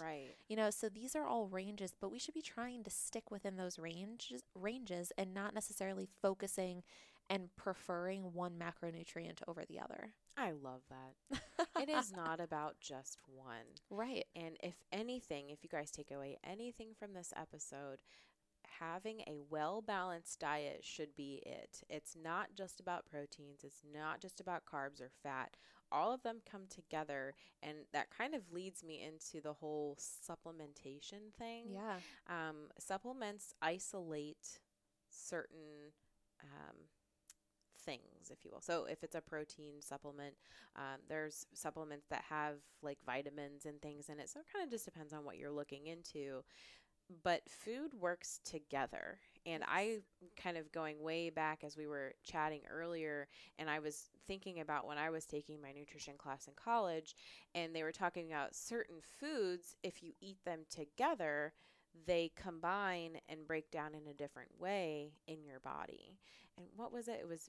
Right. 0.00 0.34
You 0.48 0.56
know, 0.56 0.70
so 0.70 0.88
these 0.88 1.14
are 1.14 1.26
all 1.26 1.46
ranges, 1.46 1.94
but 2.00 2.10
we 2.10 2.18
should 2.18 2.34
be 2.34 2.42
trying 2.42 2.84
to 2.84 2.90
stick 2.90 3.30
within 3.30 3.56
those 3.56 3.78
ranges, 3.78 4.42
ranges 4.54 5.12
and 5.18 5.34
not 5.34 5.54
necessarily 5.54 6.08
focusing 6.22 6.82
and 7.30 7.54
preferring 7.56 8.32
one 8.32 8.52
macronutrient 8.58 9.40
over 9.46 9.64
the 9.68 9.78
other. 9.78 10.12
I 10.38 10.52
love 10.52 10.82
that. 10.90 11.40
it 11.82 11.88
is 11.88 12.12
not 12.16 12.40
about 12.40 12.76
just 12.80 13.18
one. 13.26 13.66
Right. 13.90 14.24
And 14.36 14.56
if 14.62 14.76
anything, 14.92 15.50
if 15.50 15.58
you 15.62 15.68
guys 15.68 15.90
take 15.90 16.10
away 16.10 16.38
anything 16.44 16.90
from 16.98 17.12
this 17.12 17.32
episode, 17.36 17.98
having 18.78 19.20
a 19.22 19.40
well 19.50 19.82
balanced 19.82 20.38
diet 20.38 20.80
should 20.82 21.14
be 21.16 21.42
it. 21.44 21.82
It's 21.88 22.16
not 22.22 22.48
just 22.56 22.80
about 22.80 23.06
proteins, 23.06 23.64
it's 23.64 23.82
not 23.92 24.20
just 24.20 24.40
about 24.40 24.62
carbs 24.64 25.00
or 25.00 25.10
fat. 25.22 25.56
All 25.90 26.12
of 26.12 26.22
them 26.22 26.40
come 26.48 26.64
together, 26.68 27.34
and 27.62 27.78
that 27.94 28.10
kind 28.16 28.34
of 28.34 28.52
leads 28.52 28.84
me 28.84 29.02
into 29.02 29.40
the 29.42 29.54
whole 29.54 29.96
supplementation 29.98 31.32
thing. 31.38 31.64
Yeah. 31.72 31.96
Um, 32.28 32.68
supplements 32.78 33.54
isolate 33.62 34.60
certain 35.08 35.92
um, 36.42 36.76
things, 37.88 38.30
if 38.30 38.44
you 38.44 38.50
will. 38.52 38.60
So 38.60 38.84
if 38.84 39.02
it's 39.02 39.14
a 39.14 39.20
protein 39.22 39.80
supplement, 39.80 40.34
um, 40.76 41.00
there's 41.08 41.46
supplements 41.54 42.06
that 42.10 42.22
have 42.28 42.56
like 42.82 42.98
vitamins 43.06 43.64
and 43.64 43.80
things 43.80 44.10
in 44.10 44.20
it. 44.20 44.28
So 44.28 44.40
it 44.40 44.46
kind 44.52 44.62
of 44.62 44.70
just 44.70 44.84
depends 44.84 45.14
on 45.14 45.24
what 45.24 45.38
you're 45.38 45.50
looking 45.50 45.86
into. 45.86 46.42
But 47.24 47.40
food 47.48 47.94
works 47.98 48.40
together. 48.44 49.20
And 49.46 49.64
I 49.66 50.00
kind 50.36 50.58
of 50.58 50.70
going 50.70 51.02
way 51.02 51.30
back 51.30 51.64
as 51.64 51.74
we 51.74 51.86
were 51.86 52.12
chatting 52.22 52.60
earlier, 52.70 53.28
and 53.58 53.70
I 53.70 53.78
was 53.78 54.10
thinking 54.26 54.60
about 54.60 54.86
when 54.86 54.98
I 54.98 55.08
was 55.08 55.24
taking 55.24 55.62
my 55.62 55.72
nutrition 55.72 56.14
class 56.18 56.48
in 56.48 56.52
college, 56.54 57.14
and 57.54 57.74
they 57.74 57.82
were 57.82 57.92
talking 57.92 58.30
about 58.30 58.54
certain 58.54 58.98
foods, 59.18 59.76
if 59.82 60.02
you 60.02 60.12
eat 60.20 60.36
them 60.44 60.66
together, 60.68 61.54
they 62.06 62.30
combine 62.36 63.20
and 63.30 63.46
break 63.46 63.70
down 63.70 63.94
in 63.94 64.06
a 64.10 64.14
different 64.14 64.50
way 64.60 65.12
in 65.26 65.42
your 65.42 65.60
body. 65.60 66.18
And 66.58 66.66
what 66.76 66.92
was 66.92 67.08
it? 67.08 67.20
It 67.22 67.28
was 67.28 67.48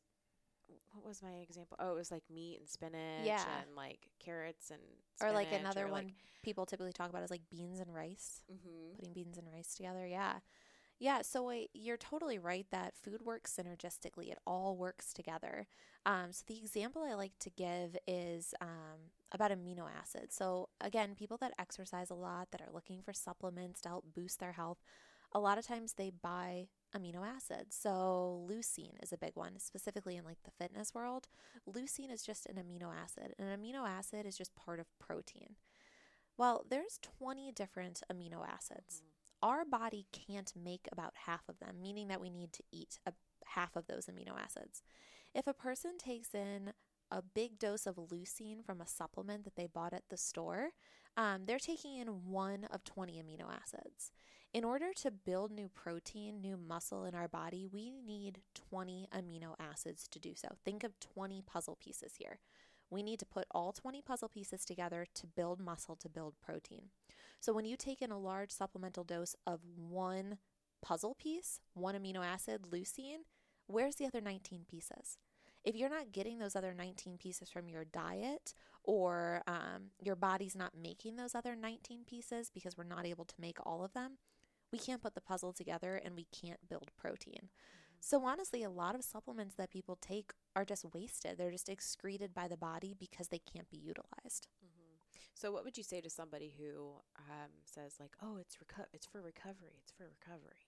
what 0.91 1.05
was 1.05 1.21
my 1.21 1.37
example? 1.47 1.77
Oh, 1.79 1.91
it 1.91 1.95
was 1.95 2.11
like 2.11 2.23
meat 2.33 2.59
and 2.59 2.69
spinach 2.69 3.25
yeah. 3.25 3.43
and 3.61 3.75
like 3.75 4.09
carrots 4.19 4.71
and 4.71 4.81
or 5.21 5.31
like 5.31 5.51
another 5.51 5.85
or 5.85 5.91
one 5.91 6.05
like 6.05 6.13
people 6.43 6.65
typically 6.65 6.93
talk 6.93 7.09
about 7.09 7.23
is 7.23 7.31
like 7.31 7.41
beans 7.49 7.79
and 7.79 7.93
rice. 7.93 8.41
Mm-hmm. 8.51 8.95
Putting 8.95 9.13
beans 9.13 9.37
and 9.37 9.47
rice 9.53 9.75
together, 9.75 10.07
yeah. 10.07 10.35
Yeah, 10.99 11.21
so 11.21 11.53
you're 11.73 11.97
totally 11.97 12.37
right 12.37 12.65
that 12.71 12.93
food 13.01 13.21
works 13.21 13.57
synergistically. 13.57 14.31
It 14.31 14.39
all 14.45 14.75
works 14.75 15.13
together. 15.13 15.65
Um, 16.05 16.31
so 16.31 16.43
the 16.45 16.57
example 16.57 17.03
I 17.03 17.13
like 17.13 17.39
to 17.39 17.49
give 17.49 17.95
is 18.05 18.53
um, 18.59 19.11
about 19.31 19.51
amino 19.51 19.85
acids. 19.97 20.35
So 20.35 20.67
again, 20.81 21.15
people 21.15 21.37
that 21.37 21.53
exercise 21.57 22.09
a 22.09 22.15
lot, 22.15 22.51
that 22.51 22.61
are 22.61 22.73
looking 22.73 23.01
for 23.01 23.13
supplements 23.13 23.79
to 23.81 23.89
help 23.89 24.05
boost 24.13 24.41
their 24.41 24.51
health, 24.51 24.79
a 25.31 25.39
lot 25.39 25.57
of 25.57 25.65
times 25.65 25.93
they 25.93 26.09
buy 26.09 26.67
amino 26.95 27.25
acids. 27.25 27.75
So 27.79 28.45
leucine 28.49 29.01
is 29.01 29.13
a 29.13 29.17
big 29.17 29.35
one, 29.35 29.59
specifically 29.59 30.15
in 30.15 30.25
like 30.25 30.43
the 30.43 30.51
fitness 30.51 30.93
world. 30.93 31.27
Leucine 31.67 32.11
is 32.11 32.23
just 32.23 32.45
an 32.45 32.55
amino 32.55 32.91
acid. 32.93 33.33
And 33.37 33.49
an 33.49 33.59
amino 33.59 33.87
acid 33.87 34.25
is 34.25 34.37
just 34.37 34.55
part 34.55 34.79
of 34.79 34.87
protein. 34.99 35.55
Well, 36.37 36.65
there's 36.69 36.99
20 37.19 37.51
different 37.51 38.01
amino 38.11 38.47
acids. 38.47 39.01
Mm-hmm. 39.01 39.49
Our 39.49 39.65
body 39.65 40.05
can't 40.11 40.51
make 40.55 40.87
about 40.91 41.13
half 41.25 41.47
of 41.47 41.59
them, 41.59 41.81
meaning 41.81 42.07
that 42.09 42.21
we 42.21 42.29
need 42.29 42.53
to 42.53 42.63
eat 42.71 42.99
a, 43.05 43.13
half 43.45 43.75
of 43.75 43.87
those 43.87 44.07
amino 44.07 44.39
acids. 44.41 44.81
If 45.33 45.47
a 45.47 45.53
person 45.53 45.97
takes 45.97 46.33
in 46.33 46.73
a 47.11 47.21
big 47.21 47.57
dose 47.59 47.85
of 47.85 47.95
leucine 47.95 48.63
from 48.63 48.81
a 48.81 48.87
supplement 48.87 49.43
that 49.43 49.55
they 49.55 49.67
bought 49.67 49.93
at 49.93 50.03
the 50.09 50.17
store, 50.17 50.69
um, 51.17 51.43
they're 51.45 51.59
taking 51.59 51.97
in 51.97 52.07
one 52.25 52.67
of 52.71 52.83
20 52.83 53.13
amino 53.13 53.51
acids. 53.53 54.11
In 54.51 54.63
order 54.63 54.93
to 54.95 55.11
build 55.11 55.51
new 55.51 55.69
protein, 55.69 56.41
new 56.41 56.57
muscle 56.57 57.05
in 57.05 57.13
our 57.13 57.27
body, 57.27 57.67
we 57.71 57.91
need 57.91 58.41
20 58.71 59.07
amino 59.15 59.53
acids 59.59 60.07
to 60.07 60.17
do 60.17 60.33
so. 60.35 60.47
Think 60.65 60.83
of 60.83 60.99
20 60.99 61.43
puzzle 61.45 61.77
pieces 61.79 62.13
here. 62.17 62.39
We 62.89 63.03
need 63.03 63.19
to 63.19 63.27
put 63.27 63.45
all 63.51 63.71
20 63.71 64.01
puzzle 64.01 64.27
pieces 64.27 64.65
together 64.65 65.05
to 65.13 65.27
build 65.27 65.59
muscle, 65.59 65.95
to 65.97 66.09
build 66.09 66.33
protein. 66.41 66.85
So 67.39 67.53
when 67.53 67.65
you 67.65 67.77
take 67.77 68.01
in 68.01 68.09
a 68.09 68.17
large 68.17 68.49
supplemental 68.49 69.03
dose 69.03 69.35
of 69.45 69.59
one 69.77 70.39
puzzle 70.81 71.13
piece, 71.13 71.59
one 71.75 71.93
amino 71.93 72.25
acid, 72.25 72.63
leucine, 72.71 73.25
where's 73.67 73.97
the 73.97 74.07
other 74.07 74.19
19 74.19 74.65
pieces? 74.67 75.19
If 75.63 75.75
you're 75.75 75.89
not 75.89 76.11
getting 76.11 76.39
those 76.39 76.55
other 76.55 76.73
19 76.73 77.17
pieces 77.19 77.51
from 77.51 77.69
your 77.69 77.85
diet 77.85 78.55
or 78.83 79.43
um, 79.45 79.91
your 80.01 80.15
body's 80.15 80.55
not 80.55 80.71
making 80.75 81.17
those 81.17 81.35
other 81.35 81.55
19 81.55 82.05
pieces 82.07 82.49
because 82.51 82.75
we're 82.75 82.83
not 82.85 83.05
able 83.05 83.25
to 83.25 83.35
make 83.39 83.57
all 83.63 83.83
of 83.83 83.93
them, 83.93 84.17
we 84.71 84.79
can't 84.79 85.01
put 85.01 85.15
the 85.15 85.21
puzzle 85.21 85.53
together 85.53 85.95
and 85.95 86.15
we 86.15 86.27
can't 86.31 86.67
build 86.67 86.91
protein. 86.97 87.49
So, 88.01 88.25
honestly, 88.25 88.63
a 88.63 88.69
lot 88.69 88.95
of 88.95 89.03
supplements 89.03 89.55
that 89.55 89.71
people 89.71 89.97
take 89.99 90.31
are 90.55 90.63
just 90.63 90.85
wasted. 90.93 91.37
They're 91.37 91.51
just 91.51 91.69
excreted 91.69 92.33
by 92.33 92.47
the 92.47 92.57
body 92.57 92.95
because 92.97 93.27
they 93.27 93.39
can't 93.39 93.69
be 93.69 93.77
utilized. 93.77 94.47
Mm-hmm. 94.63 94.79
So, 95.33 95.51
what 95.51 95.65
would 95.65 95.77
you 95.77 95.83
say 95.83 95.99
to 96.01 96.09
somebody 96.09 96.53
who 96.57 96.93
um, 97.17 97.51
says 97.65 97.95
like, 97.99 98.15
"Oh, 98.21 98.37
it's 98.37 98.55
reco- 98.55 98.87
it's 98.93 99.05
for 99.05 99.21
recovery. 99.21 99.75
It's 99.81 99.91
for 99.91 100.07
recovery." 100.07 100.67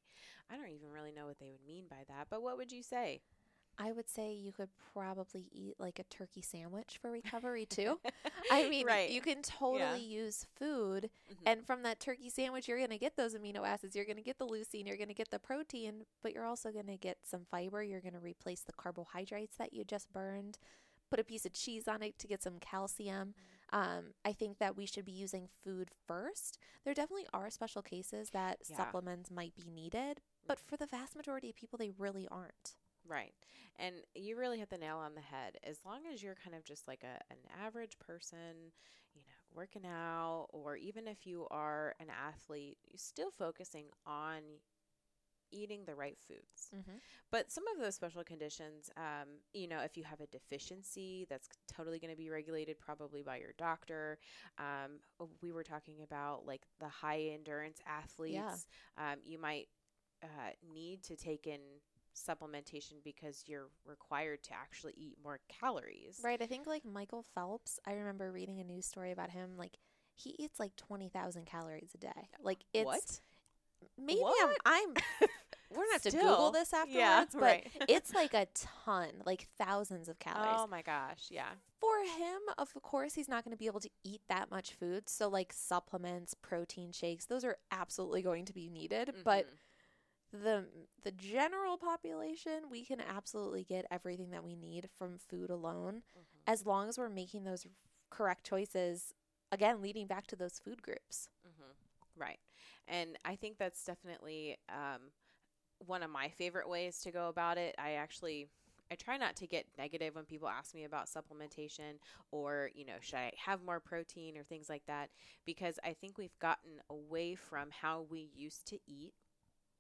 I 0.52 0.58
don't 0.58 0.70
even 0.70 0.92
really 0.92 1.14
know 1.14 1.26
what 1.26 1.40
they 1.40 1.50
would 1.50 1.66
mean 1.66 1.86
by 1.90 2.04
that, 2.10 2.28
but 2.30 2.42
what 2.42 2.58
would 2.58 2.72
you 2.72 2.84
say? 2.84 3.22
I 3.84 3.92
would 3.92 4.10
say 4.10 4.34
you 4.34 4.52
could 4.52 4.70
probably 4.94 5.48
eat 5.52 5.76
like 5.80 5.98
a 6.00 6.04
turkey 6.04 6.42
sandwich 6.42 7.00
for 7.02 7.10
recovery 7.12 7.66
too. 7.66 8.00
I 8.52 8.70
mean, 8.70 8.86
Right. 8.86 9.10
you 9.10 9.22
can 9.22 9.42
totally 9.42 10.02
use 10.04 10.46
food, 10.56 11.10
Mhm. 11.32 11.38
and 11.46 11.66
from 11.66 11.82
that 11.84 12.00
turkey 12.00 12.30
sandwich, 12.30 12.68
you're 12.68 12.78
going 12.78 12.90
to 12.92 12.98
get 13.00 13.16
those 13.16 13.34
amino 13.34 13.66
acids. 13.68 13.96
You're 13.96 14.06
going 14.06 14.18
to 14.18 14.22
get 14.24 14.38
the 14.38 14.46
leucine. 14.48 14.86
You're 14.88 14.98
going 14.98 15.08
to 15.10 15.14
get 15.16 15.32
the 15.32 15.40
protein, 15.40 16.06
but 16.22 16.34
you're 16.34 16.46
also 16.46 16.72
going 16.72 16.88
to 16.88 16.98
get 16.98 17.18
some 17.26 17.46
fiber. 17.50 17.82
You're 17.82 18.02
going 18.02 18.14
to 18.14 18.20
replace 18.20 18.62
the 18.62 18.74
carbohydrates 18.74 19.58
that 19.58 19.74
you 19.74 19.84
just 19.84 20.12
burned. 20.14 20.58
Put 21.10 21.20
a 21.20 21.24
piece 21.26 21.46
of 21.46 21.54
cheese 21.54 21.88
on 21.88 22.02
it 22.04 22.18
to 22.20 22.28
get 22.28 22.42
some 22.44 22.60
calcium. 22.60 23.34
Um, 23.74 24.14
I 24.24 24.34
think 24.34 24.60
that 24.60 24.78
we 24.78 24.86
should 24.86 25.06
be 25.06 25.12
using 25.12 25.48
food 25.64 25.90
first. 26.08 26.58
There 26.86 26.94
definitely 26.94 27.28
are 27.34 27.50
special 27.50 27.82
cases 27.82 28.30
that 28.32 28.60
Yeah. 28.70 28.78
supplements 28.78 29.32
might 29.32 29.56
be 29.56 29.64
needed, 29.70 30.22
but 30.46 30.60
for 30.60 30.78
the 30.78 30.86
vast 30.86 31.16
majority 31.16 31.50
of 31.50 31.56
people, 31.56 31.78
they 31.78 31.90
really 31.90 32.28
aren't. 32.30 32.76
Right. 33.08 33.34
And 33.78 33.96
you 34.16 34.38
really 34.38 34.60
hit 34.60 34.70
the 34.70 34.78
nail 34.78 34.98
on 34.98 35.16
the 35.16 35.22
head. 35.22 35.58
As 35.64 35.80
long 35.86 36.02
as 36.12 36.22
you're 36.22 36.36
kind 36.36 36.56
of 36.56 36.64
just 36.64 36.88
like 36.88 37.04
a, 37.04 37.34
an 37.34 37.40
average 37.66 37.98
person, 38.00 38.72
you 39.16 39.22
know, 39.22 39.56
working 39.56 39.86
out, 39.86 40.48
or 40.50 40.76
even 40.76 41.08
if 41.08 41.26
you 41.26 41.48
are 41.52 41.96
an 42.00 42.08
athlete, 42.10 42.78
you're 42.88 42.98
still 42.98 43.32
focusing 43.32 43.86
on 44.06 44.42
eating 45.52 45.82
the 45.86 45.96
right 45.96 46.18
foods. 46.28 46.70
Mm-hmm. 46.74 46.98
But 47.30 47.52
some 47.52 47.66
of 47.68 47.84
those 47.84 47.96
special 47.96 48.24
conditions, 48.24 48.90
um, 48.98 49.28
you 49.54 49.68
know, 49.68 49.82
if 49.82 49.98
you 49.98 50.04
have 50.04 50.22
a 50.22 50.28
deficiency, 50.28 51.26
that's 51.30 51.50
totally 51.68 52.00
going 52.00 52.12
to 52.12 52.18
be 52.18 52.30
regulated 52.30 52.80
probably 52.80 53.22
by 53.22 53.38
your 53.38 53.54
doctor. 53.58 54.18
Um, 54.58 55.00
we 55.42 55.52
were 55.52 55.64
talking 55.64 55.96
about 56.04 56.46
like 56.46 56.62
the 56.80 56.88
high 56.88 57.32
endurance 57.34 57.80
athletes. 57.86 58.68
Um, 58.98 59.18
you 59.26 59.40
might 59.40 59.68
uh, 60.24 60.52
need 60.74 61.04
to 61.04 61.16
take 61.16 61.48
in 61.48 61.60
supplementation 62.16 63.04
because 63.04 63.44
you're 63.48 63.70
required 63.86 64.44
to 64.44 64.54
actually 64.54 64.94
eat 64.98 65.18
more 65.24 65.40
calories. 65.48 66.20
Right. 66.24 66.42
I 66.42 66.46
think 66.46 66.68
like 66.68 66.86
Michael 66.86 67.24
Phelps, 67.36 67.80
I 67.86 67.94
remember 67.94 68.32
reading 68.32 68.60
a 68.60 68.64
news 68.64 68.86
story 68.86 69.12
about 69.12 69.30
him. 69.30 69.52
Like 69.58 69.78
he 70.16 70.36
eats 70.38 70.60
like 70.60 70.76
20,000 70.76 71.46
calories 71.46 71.92
a 71.96 71.98
day. 71.98 72.30
Like 72.42 72.60
it's 72.74 72.86
what? 72.86 73.22
maybe 73.98 74.20
What? 74.20 74.50
I'm, 74.66 74.90
I'm 74.90 74.94
we're 75.76 75.88
not 75.92 76.02
to 76.04 76.12
to 76.12 76.18
Google 76.18 76.52
this 76.52 76.74
afterwards, 76.74 76.96
Yeah, 76.98 77.26
but 77.34 77.42
right. 77.42 77.72
it's 77.88 78.14
like 78.14 78.34
a 78.34 78.48
ton, 78.54 79.10
like 79.26 79.48
thousands 79.58 80.10
of 80.10 80.20
calories. 80.20 80.60
Oh 80.60 80.68
my 80.68 80.82
gosh, 80.82 81.28
yeah. 81.30 81.50
For 81.80 81.98
him, 82.04 82.40
of 82.60 82.74
course, 82.84 83.16
he's 83.16 83.28
not 83.28 83.44
going 83.44 83.54
to 83.54 83.58
be 83.58 83.66
able 83.66 83.80
to 83.80 83.90
eat 84.04 84.22
that 84.30 84.52
much 84.52 84.74
food. 84.74 85.10
So 85.10 85.30
like 85.30 85.52
supplements, 85.52 86.36
protein 86.36 86.92
shakes, 86.92 87.26
those 87.26 87.44
are 87.44 87.58
absolutely 87.72 88.22
going 88.22 88.46
to 88.46 88.54
be 88.54 88.70
needed. 88.70 89.12
But 89.24 89.48
Mhm. 89.48 89.58
The 90.32 90.66
the 91.04 91.12
general 91.12 91.78
population, 91.78 92.64
we 92.70 92.86
can 92.86 93.02
absolutely 93.02 93.64
get 93.64 93.86
everything 93.92 94.32
that 94.32 94.44
we 94.44 94.56
need 94.56 94.90
from 94.98 95.18
food 95.18 95.50
alone 95.50 96.02
Mhm. 96.16 96.48
as 96.48 96.66
long 96.66 96.90
as 96.90 96.98
we're 96.98 97.10
making 97.10 97.44
those 97.44 97.66
correct 98.10 98.46
choices 98.46 99.14
again 99.52 99.82
leading 99.82 100.08
back 100.08 100.28
to 100.28 100.36
those 100.36 100.60
food 100.60 100.82
groups 100.82 101.30
hmm 101.44 101.74
Right. 102.16 102.40
And 102.88 103.18
I 103.26 103.36
think 103.36 103.58
that's 103.58 103.84
definitely 103.86 104.58
um, 104.70 105.12
one 105.86 106.04
of 106.04 106.10
my 106.10 106.30
favorite 106.30 106.70
ways 106.70 107.00
to 107.02 107.12
go 107.12 107.28
about 107.30 107.58
it. 107.58 107.76
I 107.78 107.94
actually. 107.94 108.48
I 108.92 108.96
try 108.96 109.18
not 109.18 109.36
to 109.38 109.48
get 109.48 109.66
negative 109.78 110.16
when 110.16 110.26
people 110.26 110.48
ask 110.50 110.74
me 110.76 110.84
about 110.86 111.08
supplementation 111.08 111.94
or, 112.32 112.70
you 112.76 112.86
know, 112.86 112.94
should 113.02 113.18
I 113.20 113.32
have 113.44 113.64
more 113.64 113.80
protein 113.80 114.38
or 114.38 114.44
things 114.44 114.70
like 114.70 114.84
that 114.88 115.10
because 115.46 115.80
I 115.84 115.94
think 115.94 116.18
we've 116.18 116.38
gotten 116.40 116.74
away 116.90 117.36
from 117.36 117.70
how 117.72 118.06
we 118.10 118.30
used 118.36 118.68
to 118.68 118.80
eat 118.88 119.14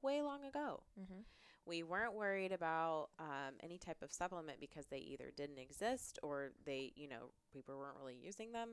way 0.04 0.22
long 0.22 0.44
ago. 0.46 0.84
mm-hmm. 1.00 1.22
We 1.64 1.84
weren't 1.84 2.16
worried 2.16 2.52
about 2.52 3.10
um, 3.20 3.54
any 3.62 3.78
type 3.78 4.02
of 4.02 4.12
supplement 4.12 4.60
because 4.60 4.88
they 4.88 4.98
either 4.98 5.32
didn't 5.38 5.60
exist 5.60 6.18
or 6.24 6.52
they, 6.66 6.92
you 6.96 7.08
know, 7.08 7.32
people 7.54 7.78
weren't 7.78 7.98
really 8.00 8.18
using 8.20 8.52
them. 8.52 8.70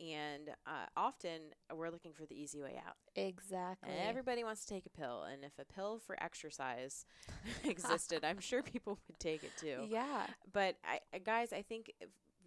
And 0.00 0.50
uh, 0.64 0.86
often 0.96 1.40
we're 1.74 1.90
looking 1.90 2.12
for 2.12 2.26
the 2.26 2.40
easy 2.40 2.62
way 2.62 2.80
out. 2.86 2.94
exactly 3.16 3.90
And 3.90 3.98
everybody 4.08 4.44
wants 4.44 4.64
to 4.64 4.72
take 4.72 4.86
a 4.86 4.90
pill. 4.90 5.24
And 5.24 5.44
if 5.44 5.58
a 5.58 5.64
pill 5.64 5.98
for 5.98 6.16
exercise 6.22 7.06
existed, 7.64 8.24
I'm 8.24 8.38
sure 8.38 8.62
people 8.62 8.98
would 9.08 9.18
take 9.18 9.42
it 9.42 9.56
too. 9.56 9.86
yeah 9.88 10.26
But 10.52 10.76
I, 10.84 11.00
I- 11.12 11.18
guys, 11.18 11.52
I 11.52 11.62
think 11.62 11.92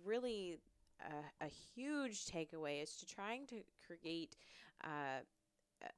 really 0.06 0.58
a, 1.02 1.46
a 1.46 1.50
huge 1.76 2.26
takeaway 2.26 2.82
is 2.82 2.96
to 2.98 3.06
trying 3.06 3.46
to 3.48 3.62
create 3.86 4.36
uh, 4.84 5.20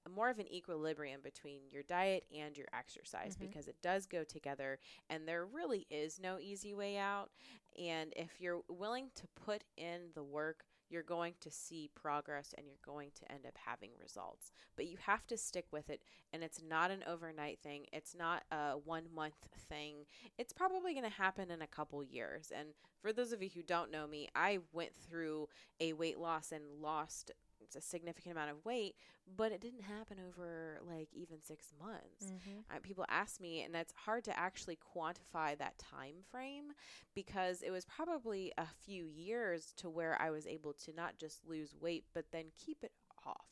more 0.10 0.30
of 0.30 0.40
an 0.40 0.52
equilibrium 0.52 1.22
between 1.22 1.62
your 1.72 1.84
diet 1.84 2.26
and 2.34 2.58
your 2.58 2.68
exercise 2.74 3.36
Mhm. 3.36 3.40
because 3.40 3.68
it 3.68 3.82
does 3.82 4.06
go 4.06 4.24
together 4.24 4.80
and 5.10 5.28
there 5.28 5.46
really 5.46 5.86
is 5.90 6.20
no 6.20 6.40
easy 6.40 6.74
way 6.74 6.98
out. 6.98 7.32
And 7.78 8.14
if 8.16 8.40
you're 8.40 8.64
willing 8.68 9.12
to 9.16 9.28
put 9.28 9.64
in 9.76 10.12
the 10.14 10.24
work, 10.24 10.66
you're 10.90 11.02
going 11.02 11.34
to 11.40 11.50
see 11.50 11.90
progress 11.96 12.54
and 12.56 12.68
you're 12.68 12.78
going 12.84 13.10
to 13.12 13.32
end 13.32 13.48
up 13.48 13.58
having 13.58 13.90
results. 14.00 14.52
But 14.76 14.86
you 14.86 14.98
have 14.98 15.26
to 15.28 15.38
stick 15.38 15.66
with 15.72 15.90
it. 15.90 16.04
And 16.32 16.44
it's 16.44 16.62
not 16.62 16.92
an 16.92 17.04
overnight 17.08 17.60
thing, 17.62 17.88
it's 17.92 18.14
not 18.14 18.44
a 18.52 18.78
one 18.78 19.12
month 19.12 19.48
thing. 19.58 20.06
It's 20.38 20.54
probably 20.54 20.94
going 20.94 21.04
to 21.06 21.10
happen 21.10 21.50
in 21.50 21.64
a 21.64 21.68
couple 21.68 22.04
years. 22.04 22.52
And 22.52 22.76
for 23.02 23.12
those 23.12 23.32
of 23.32 23.42
you 23.42 23.50
who 23.50 23.64
don't 23.64 23.90
know 23.90 24.06
me, 24.06 24.30
I 24.36 24.60
went 24.72 24.94
through 24.94 25.50
a 25.80 25.94
weight 25.94 26.20
loss 26.20 26.52
and 26.52 26.80
lost 26.80 27.32
a 27.76 27.82
significant 27.82 28.34
amount 28.34 28.52
of 28.52 28.64
weight, 28.66 28.96
but 29.38 29.52
it 29.52 29.62
didn't 29.62 29.84
happen 29.84 30.18
over 30.28 30.80
like 30.88 31.10
even 31.14 31.42
six 31.42 31.74
months. 31.80 32.26
mm-hmm. 32.26 32.60
Uh, 32.70 32.80
people 32.82 33.06
ask 33.10 33.40
me, 33.40 33.62
and 33.62 33.76
it's 33.76 33.94
hard 34.06 34.24
to 34.26 34.38
actually 34.38 34.78
quantify 34.78 35.58
that 35.58 35.78
time 35.78 36.16
frame 36.30 36.74
because 37.16 37.62
it 37.62 37.72
was 37.72 37.86
probably 37.86 38.52
a 38.58 38.68
few 38.86 39.06
years 39.06 39.74
to 39.78 39.90
where 39.90 40.20
I 40.22 40.30
was 40.30 40.48
able 40.48 40.74
to 40.74 40.94
not 40.94 41.18
just 41.18 41.48
lose 41.48 41.76
weight, 41.80 42.06
but 42.14 42.26
then 42.32 42.46
keep 42.58 42.84
it 42.84 42.92
off. 43.26 43.48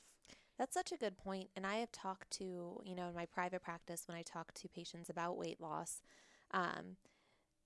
That's 0.58 0.74
such 0.74 0.92
a 0.92 0.98
good 0.98 1.18
point. 1.18 1.50
And 1.56 1.66
I 1.66 1.76
have 1.76 1.92
talked 1.92 2.30
to, 2.32 2.82
you 2.84 2.96
know, 2.96 3.08
in 3.08 3.16
my 3.16 3.26
private 3.26 3.64
practice, 3.64 4.04
when 4.08 4.18
I 4.18 4.22
talk 4.22 4.54
to 4.54 4.70
patients 4.70 5.10
about 5.10 5.38
weight 5.38 5.60
loss, 5.60 6.02
um, 6.52 6.98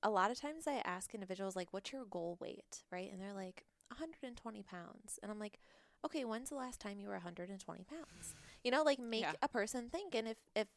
a 0.03 0.09
lot 0.09 0.31
of 0.31 0.39
times 0.39 0.67
I 0.67 0.81
ask 0.85 1.13
individuals, 1.13 1.55
like, 1.55 1.73
what's 1.73 1.91
your 1.91 2.05
goal 2.05 2.37
weight? 2.39 2.83
Right. 2.91 3.11
And 3.11 3.21
they're 3.21 3.33
like, 3.33 3.65
120 3.89 4.63
pounds. 4.63 5.19
And 5.21 5.31
I'm 5.31 5.39
like, 5.39 5.59
okay, 6.05 6.23
when's 6.25 6.49
the 6.49 6.55
last 6.55 6.79
time 6.79 6.99
you 6.99 7.07
were 7.07 7.13
120 7.13 7.83
pounds? 7.83 8.35
You 8.63 8.71
know, 8.71 8.83
like 8.83 8.99
make 8.99 9.21
Yeah. 9.23 9.33
a 9.41 9.47
person 9.47 9.89
think. 9.89 10.15
And 10.15 10.27
if, 10.27 10.37
if 10.55 10.67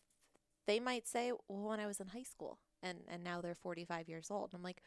they 0.66 0.80
might 0.80 1.06
say, 1.06 1.32
well, 1.48 1.68
when 1.68 1.80
I 1.80 1.86
was 1.86 2.00
in 2.00 2.08
high 2.08 2.22
school 2.22 2.58
and, 2.82 2.98
and 3.08 3.22
now 3.22 3.40
they're 3.40 3.54
45 3.54 4.08
years 4.08 4.30
old. 4.30 4.50
And 4.52 4.58
I'm 4.58 4.64
like, 4.64 4.82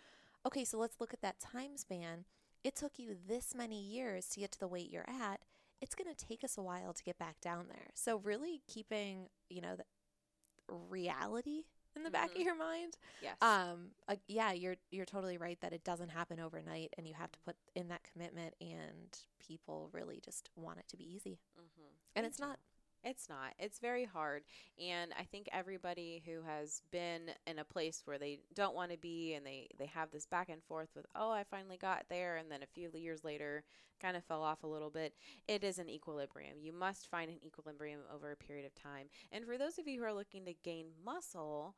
okay, 0.46 0.66
so 0.66 0.78
let's 0.78 1.00
look 1.00 1.14
at 1.14 1.22
that 1.22 1.40
time 1.40 1.78
span. 1.78 2.26
It 2.64 2.76
took 2.76 2.94
you 2.98 3.16
this 3.28 3.56
many 3.56 3.82
years 3.82 4.28
to 4.30 4.40
get 4.40 4.52
to 4.52 4.60
the 4.60 4.68
weight 4.68 4.92
you're 4.92 5.10
at 5.10 5.42
it's 5.82 5.96
going 5.96 6.14
to 6.14 6.26
take 6.26 6.44
us 6.44 6.58
a 6.58 6.62
while 6.62 6.94
to 6.94 7.04
get 7.04 7.18
back 7.18 7.42
down 7.42 7.66
there. 7.68 7.90
So 7.96 8.18
really 8.18 8.62
keeping, 8.68 9.30
you 9.50 9.62
know, 9.62 9.76
the 9.76 9.84
reality 10.70 11.64
in 11.96 12.04
the 12.04 12.10
back 12.12 12.36
of 12.36 12.38
Mhm. 12.38 12.46
your 12.46 12.56
mind. 12.56 12.98
Yes. 13.22 13.38
Um 13.42 13.92
uh, 14.08 14.16
yeah, 14.28 14.52
you're 14.52 14.78
you're 14.92 15.06
totally 15.06 15.38
right 15.38 15.60
that 15.62 15.74
it 15.74 15.84
doesn't 15.84 16.10
happen 16.10 16.40
overnight 16.40 16.94
and 16.98 17.08
you 17.08 17.14
have 17.14 17.32
to 17.32 17.40
put 17.40 17.56
in 17.76 17.88
that 17.90 18.04
commitment 18.04 18.56
and 18.62 19.20
people 19.40 19.90
really 19.92 20.20
just 20.24 20.50
want 20.56 20.80
it 20.80 20.88
to 20.90 20.98
be 20.98 21.04
easy. 21.04 21.40
mm-hmm. 21.58 21.88
And 22.16 22.26
it's 22.26 22.40
not. 22.40 22.60
It's 23.04 23.28
not. 23.30 23.54
It's 23.58 23.80
very 23.80 24.06
hard. 24.06 24.44
And 24.80 25.12
I 25.20 25.24
think 25.24 25.50
everybody 25.52 26.22
who 26.26 26.42
has 26.44 26.82
been 26.92 27.32
in 27.48 27.60
a 27.60 27.64
place 27.64 28.04
where 28.06 28.20
they 28.20 28.40
don't 28.54 28.76
want 28.76 28.92
to 28.92 28.98
be 28.98 29.34
and 29.34 29.46
they, 29.46 29.70
they 29.80 29.88
have 29.88 30.12
this 30.12 30.28
back 30.28 30.50
and 30.50 30.64
forth 30.64 30.90
with, 30.96 31.06
oh, 31.16 31.32
I 31.32 31.44
finally 31.44 31.78
got 31.78 32.06
there. 32.10 32.38
And 32.38 32.52
then 32.52 32.62
a 32.62 32.68
few 32.68 32.90
years 32.94 33.24
later, 33.24 33.64
kind 34.02 34.18
of 34.18 34.24
fell 34.24 34.44
off 34.44 34.64
a 34.64 34.68
little 34.68 34.90
bit. 34.90 35.14
It 35.48 35.64
is 35.64 35.80
an 35.80 35.90
equilibrium. 35.90 36.58
You 36.62 36.74
must 36.74 37.10
find 37.10 37.30
an 37.30 37.40
equilibrium 37.46 38.02
over 38.14 38.32
a 38.32 38.36
period 38.36 38.66
of 38.66 38.76
time. 38.76 39.08
And 39.32 39.46
for 39.46 39.58
those 39.58 39.78
of 39.78 39.88
you 39.88 40.00
who 40.00 40.06
are 40.06 40.14
looking 40.14 40.46
to 40.46 40.54
gain 40.64 40.88
muscle, 41.04 41.76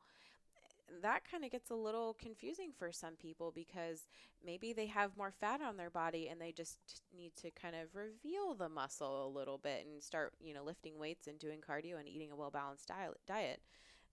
that 1.02 1.22
kind 1.30 1.44
of 1.44 1.50
gets 1.50 1.70
a 1.70 1.74
little 1.74 2.14
confusing 2.20 2.70
for 2.78 2.92
some 2.92 3.14
people 3.14 3.52
because 3.54 4.06
maybe 4.44 4.72
they 4.72 4.86
have 4.86 5.16
more 5.16 5.32
fat 5.40 5.60
on 5.60 5.76
their 5.76 5.90
body 5.90 6.28
and 6.28 6.40
they 6.40 6.52
just 6.52 6.78
need 7.16 7.32
to 7.36 7.50
kind 7.50 7.74
of 7.74 7.94
reveal 7.94 8.54
the 8.54 8.68
muscle 8.68 9.26
a 9.26 9.28
little 9.36 9.58
bit 9.58 9.86
and 9.86 10.02
start, 10.02 10.32
you 10.40 10.54
know, 10.54 10.62
lifting 10.64 10.98
weights 10.98 11.26
and 11.26 11.38
doing 11.38 11.60
cardio 11.60 11.98
and 11.98 12.08
eating 12.08 12.30
a 12.30 12.36
well 12.36 12.50
balanced 12.50 12.90
diet. 13.26 13.60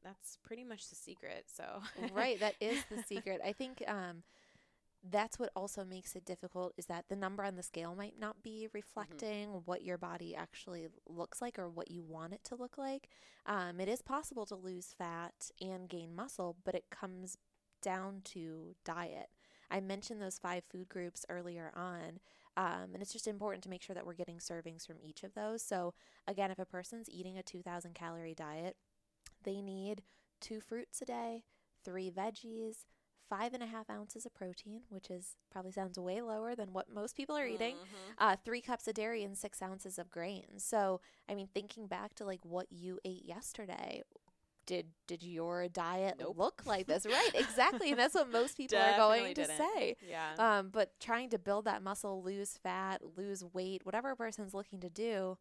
That's 0.03 0.37
pretty 0.43 0.63
much 0.63 0.89
the 0.89 0.95
secret. 0.95 1.45
So 1.47 1.63
right, 2.13 2.39
that 2.39 2.55
is 2.61 2.83
the 2.89 3.03
secret. 3.03 3.41
I 3.45 3.53
think 3.53 3.83
um 3.87 4.23
that's 5.09 5.39
what 5.39 5.51
also 5.55 5.83
makes 5.83 6.15
it 6.15 6.25
difficult 6.25 6.73
is 6.77 6.85
that 6.85 7.05
the 7.09 7.15
number 7.15 7.43
on 7.43 7.55
the 7.55 7.63
scale 7.63 7.95
might 7.95 8.19
not 8.19 8.43
be 8.43 8.67
reflecting 8.71 9.49
what 9.65 9.83
your 9.83 9.97
body 9.97 10.35
actually 10.35 10.87
looks 11.07 11.41
like 11.41 11.57
or 11.57 11.69
what 11.69 11.89
you 11.89 12.03
want 12.03 12.33
it 12.33 12.43
to 12.45 12.55
look 12.55 12.77
like. 12.77 13.09
Um, 13.45 13.79
it 13.79 13.87
is 13.87 14.01
possible 14.01 14.45
to 14.45 14.55
lose 14.55 14.93
fat 14.95 15.49
and 15.59 15.89
gain 15.89 16.15
muscle, 16.15 16.55
but 16.63 16.75
it 16.75 16.91
comes 16.91 17.37
down 17.81 18.21
to 18.25 18.75
diet. 18.85 19.29
I 19.71 19.79
mentioned 19.79 20.21
those 20.21 20.37
five 20.37 20.63
food 20.69 20.89
groups 20.89 21.25
earlier 21.29 21.71
on. 21.75 22.19
Um, 22.57 22.89
and 22.93 23.01
it's 23.01 23.13
just 23.13 23.27
important 23.27 23.63
to 23.63 23.69
make 23.69 23.81
sure 23.81 23.93
that 23.93 24.05
we're 24.05 24.13
getting 24.13 24.37
servings 24.37 24.85
from 24.85 24.97
each 25.01 25.23
of 25.23 25.33
those. 25.33 25.63
So, 25.63 25.93
again, 26.27 26.51
if 26.51 26.59
a 26.59 26.65
person's 26.65 27.09
eating 27.09 27.37
a 27.37 27.43
2,000 27.43 27.95
calorie 27.95 28.35
diet, 28.35 28.75
they 29.43 29.61
need 29.61 30.03
two 30.41 30.59
fruits 30.59 31.01
a 31.01 31.05
day, 31.05 31.43
three 31.85 32.11
veggies, 32.11 32.85
five 33.31 33.53
and 33.53 33.63
a 33.63 33.67
half 33.67 33.89
ounces 33.89 34.25
of 34.25 34.33
protein, 34.33 34.81
which 34.89 35.09
is 35.09 35.37
probably 35.49 35.71
sounds 35.71 35.97
way 35.97 36.21
lower 36.21 36.53
than 36.53 36.73
what 36.73 36.93
most 36.93 37.15
people 37.15 37.37
are 37.37 37.47
eating, 37.47 37.77
Mhm. 37.77 38.13
uh, 38.17 38.35
three 38.43 38.59
cups 38.59 38.87
of 38.89 38.93
dairy, 38.95 39.23
and 39.23 39.37
six 39.37 39.61
ounces 39.61 39.97
of 39.97 40.11
grains. 40.11 40.65
So, 40.65 40.99
I 41.29 41.35
mean, 41.35 41.47
thinking 41.47 41.87
back 41.87 42.13
to 42.15 42.25
like 42.25 42.43
what 42.43 42.67
you 42.71 42.99
ate 43.05 43.23
yesterday. 43.23 44.03
Did 44.65 44.91
did 45.07 45.23
your 45.23 45.67
diet 45.69 46.17
Nope. 46.19 46.37
look 46.37 46.65
like 46.65 46.87
this? 46.87 47.05
Right, 47.05 47.31
exactly, 47.33 47.89
and 47.91 47.99
that's 47.99 48.13
what 48.15 48.29
most 48.39 48.57
people 48.57 48.77
are 48.77 48.95
going 48.97 49.33
to 49.33 49.41
didn't. 49.47 49.57
say. 49.57 49.95
Yeah. 50.01 50.35
Um, 50.37 50.69
but 50.69 50.99
trying 50.99 51.29
to 51.29 51.39
build 51.39 51.65
that 51.65 51.81
muscle, 51.81 52.21
lose 52.21 52.57
fat, 52.57 53.01
lose 53.17 53.43
weight, 53.45 53.85
whatever 53.85 54.11
a 54.11 54.15
person's 54.17 54.53
looking 54.53 54.79
to 54.81 54.89
do, 54.89 55.37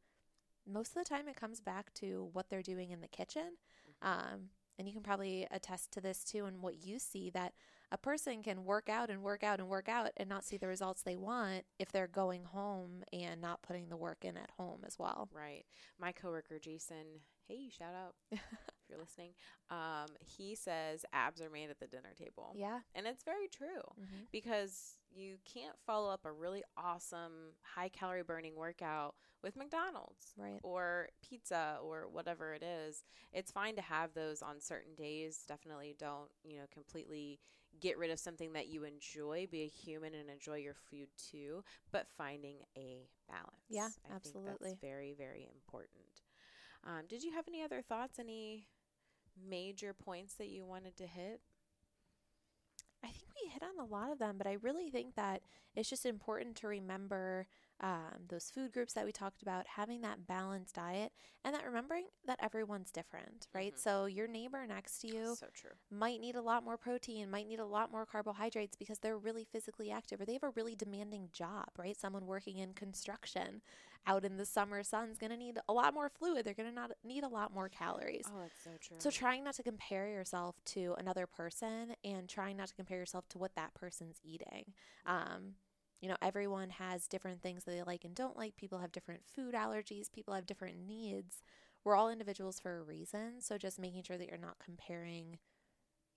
most 0.66 0.88
of 0.88 0.94
the 0.94 1.04
time 1.04 1.26
it 1.28 1.36
comes 1.36 1.60
back 1.60 1.92
to 1.94 2.30
what 2.32 2.48
they're 2.48 2.62
doing 2.62 2.90
in 2.90 3.00
the 3.00 3.08
kitchen. 3.08 3.56
Um, 4.00 4.50
and 4.78 4.88
you 4.88 4.94
can 4.94 5.02
probably 5.02 5.46
attest 5.50 5.90
to 5.92 6.00
this 6.00 6.24
too, 6.24 6.46
and 6.46 6.62
what 6.62 6.82
you 6.86 6.98
see 6.98 7.28
that 7.30 7.52
a 7.92 7.98
person 7.98 8.42
can 8.42 8.64
work 8.64 8.88
out 8.88 9.10
and 9.10 9.22
work 9.22 9.42
out 9.42 9.58
and 9.60 9.68
work 9.68 9.88
out 9.88 10.10
and 10.16 10.28
not 10.28 10.44
see 10.44 10.56
the 10.56 10.68
results 10.68 11.02
they 11.02 11.16
want 11.16 11.64
if 11.78 11.90
they're 11.90 12.06
going 12.06 12.44
home 12.44 13.02
and 13.12 13.40
not 13.40 13.62
putting 13.62 13.88
the 13.88 13.96
work 13.96 14.18
in 14.24 14.36
at 14.36 14.50
home 14.56 14.80
as 14.86 14.98
well. 14.98 15.28
Right. 15.32 15.64
My 15.98 16.12
coworker 16.12 16.58
Jason, 16.60 17.22
hey, 17.48 17.68
shout 17.76 17.94
out 17.94 18.14
if 18.32 18.40
you're 18.88 18.98
listening. 18.98 19.32
Um, 19.70 20.08
he 20.20 20.54
says 20.54 21.04
abs 21.12 21.40
are 21.40 21.50
made 21.50 21.70
at 21.70 21.80
the 21.80 21.86
dinner 21.88 22.12
table. 22.16 22.52
Yeah. 22.56 22.80
And 22.94 23.06
it's 23.06 23.24
very 23.24 23.48
true 23.48 23.82
hmm 23.96 24.20
because 24.30 24.96
you 25.12 25.38
can't 25.44 25.74
follow 25.84 26.08
up 26.12 26.24
a 26.24 26.30
really 26.30 26.62
awesome 26.76 27.54
high 27.74 27.88
calorie 27.88 28.22
burning 28.22 28.54
workout 28.54 29.16
with 29.42 29.56
McDonald's 29.56 30.32
Right. 30.36 30.60
or 30.62 31.08
pizza 31.28 31.78
or 31.82 32.06
whatever 32.08 32.54
it 32.54 32.62
is. 32.62 33.02
It's 33.32 33.50
fine 33.50 33.74
to 33.74 33.82
have 33.82 34.14
those 34.14 34.42
on 34.42 34.60
certain 34.60 34.94
days. 34.94 35.44
Definitely 35.48 35.96
don't, 35.98 36.30
you 36.44 36.58
know, 36.58 36.66
completely 36.72 37.40
get 37.80 37.98
rid 37.98 38.10
of 38.10 38.18
something 38.18 38.52
that 38.52 38.68
you 38.68 38.84
enjoy. 38.84 39.46
Be 39.50 39.62
a 39.62 39.66
human 39.66 40.14
and 40.14 40.30
enjoy 40.30 40.56
your 40.56 40.74
food 40.74 41.08
too, 41.30 41.62
but 41.92 42.06
finding 42.16 42.56
a 42.76 43.08
balance. 43.28 43.54
Yeah, 43.68 43.88
I 44.10 44.14
absolutely. 44.14 44.70
that's 44.70 44.80
very, 44.80 45.14
very 45.16 45.48
important. 45.52 46.22
Um, 46.84 47.02
did 47.08 47.22
you 47.22 47.32
have 47.32 47.46
any 47.48 47.62
other 47.62 47.82
thoughts? 47.82 48.18
Any 48.18 48.66
major 49.48 49.92
points 49.92 50.34
that 50.34 50.48
you 50.48 50.64
wanted 50.64 50.96
to 50.96 51.06
hit? 51.06 51.40
I 53.02 53.08
think 53.08 53.28
we 53.42 53.50
hit 53.50 53.62
on 53.62 53.82
a 53.82 53.88
lot 53.88 54.12
of 54.12 54.18
them, 54.18 54.36
but 54.36 54.46
I 54.46 54.58
really 54.60 54.90
think 54.90 55.14
that 55.14 55.42
it's 55.74 55.88
just 55.88 56.04
important 56.04 56.56
to 56.56 56.68
remember 56.68 57.46
um, 57.80 58.26
those 58.28 58.50
food 58.50 58.72
groups 58.72 58.92
that 58.94 59.04
we 59.06 59.12
talked 59.12 59.42
about, 59.42 59.66
having 59.66 60.02
that 60.02 60.26
balanced 60.26 60.74
diet, 60.74 61.12
and 61.44 61.54
that 61.54 61.64
remembering 61.64 62.06
that 62.26 62.38
everyone's 62.42 62.90
different, 62.90 63.48
right? 63.54 63.74
Mhm. 63.74 63.78
So 63.78 64.04
your 64.06 64.28
neighbor 64.28 64.66
next 64.66 64.98
to 65.00 65.08
you 65.08 65.34
So 65.36 65.46
might 65.90 66.20
need 66.20 66.36
a 66.36 66.42
lot 66.42 66.62
more 66.62 66.76
protein, 66.76 67.30
might 67.30 67.46
need 67.48 67.58
a 67.58 67.64
lot 67.64 67.90
more 67.90 68.06
carbohydrates 68.06 68.76
because 68.76 68.98
they're 69.00 69.18
really 69.18 69.44
physically 69.44 69.90
active 69.90 70.20
or 70.20 70.24
they 70.26 70.34
have 70.34 70.42
a 70.44 70.50
really 70.50 70.76
demanding 70.76 71.30
job, 71.32 71.68
right? 71.76 71.98
Someone 71.98 72.26
working 72.26 72.58
in 72.58 72.74
construction 72.74 73.62
out 74.06 74.24
in 74.24 74.36
the 74.36 74.46
summer 74.46 74.82
sun's 74.82 75.18
going 75.18 75.30
to 75.30 75.36
need 75.36 75.58
a 75.68 75.72
lot 75.72 75.92
more 75.94 76.08
fluid. 76.08 76.44
They're 76.44 76.54
going 76.54 76.68
to 76.68 76.74
not 76.74 76.92
need 77.04 77.24
a 77.24 77.28
lot 77.28 77.52
more 77.52 77.68
calories. 77.68 78.26
Oh, 78.32 78.42
it's 78.46 78.62
so 78.62 78.70
true. 78.80 78.96
So 78.98 79.10
trying 79.10 79.44
not 79.44 79.54
to 79.54 79.62
compare 79.62 80.08
yourself 80.08 80.56
to 80.66 80.94
another 80.98 81.26
person 81.26 81.94
and 82.04 82.28
trying 82.28 82.56
not 82.56 82.68
to 82.68 82.74
compare 82.74 82.98
yourself 82.98 83.28
to 83.30 83.38
what 83.38 83.54
that 83.56 83.74
person's 83.74 84.20
eating. 84.24 84.74
Um, 85.06 85.54
you 86.00 86.08
know, 86.08 86.16
everyone 86.22 86.70
has 86.70 87.06
different 87.06 87.42
things 87.42 87.64
that 87.64 87.72
they 87.72 87.82
like 87.82 88.04
and 88.04 88.14
don't 88.14 88.36
like. 88.36 88.56
People 88.56 88.78
have 88.78 88.92
different 88.92 89.22
food 89.26 89.54
allergies. 89.54 90.10
People 90.12 90.34
have 90.34 90.46
different 90.46 90.76
needs. 90.86 91.42
We're 91.84 91.96
all 91.96 92.10
individuals 92.10 92.58
for 92.60 92.78
a 92.78 92.82
reason. 92.82 93.40
So 93.40 93.58
just 93.58 93.78
making 93.78 94.02
sure 94.02 94.18
that 94.18 94.28
you're 94.28 94.38
not 94.38 94.58
comparing 94.64 95.38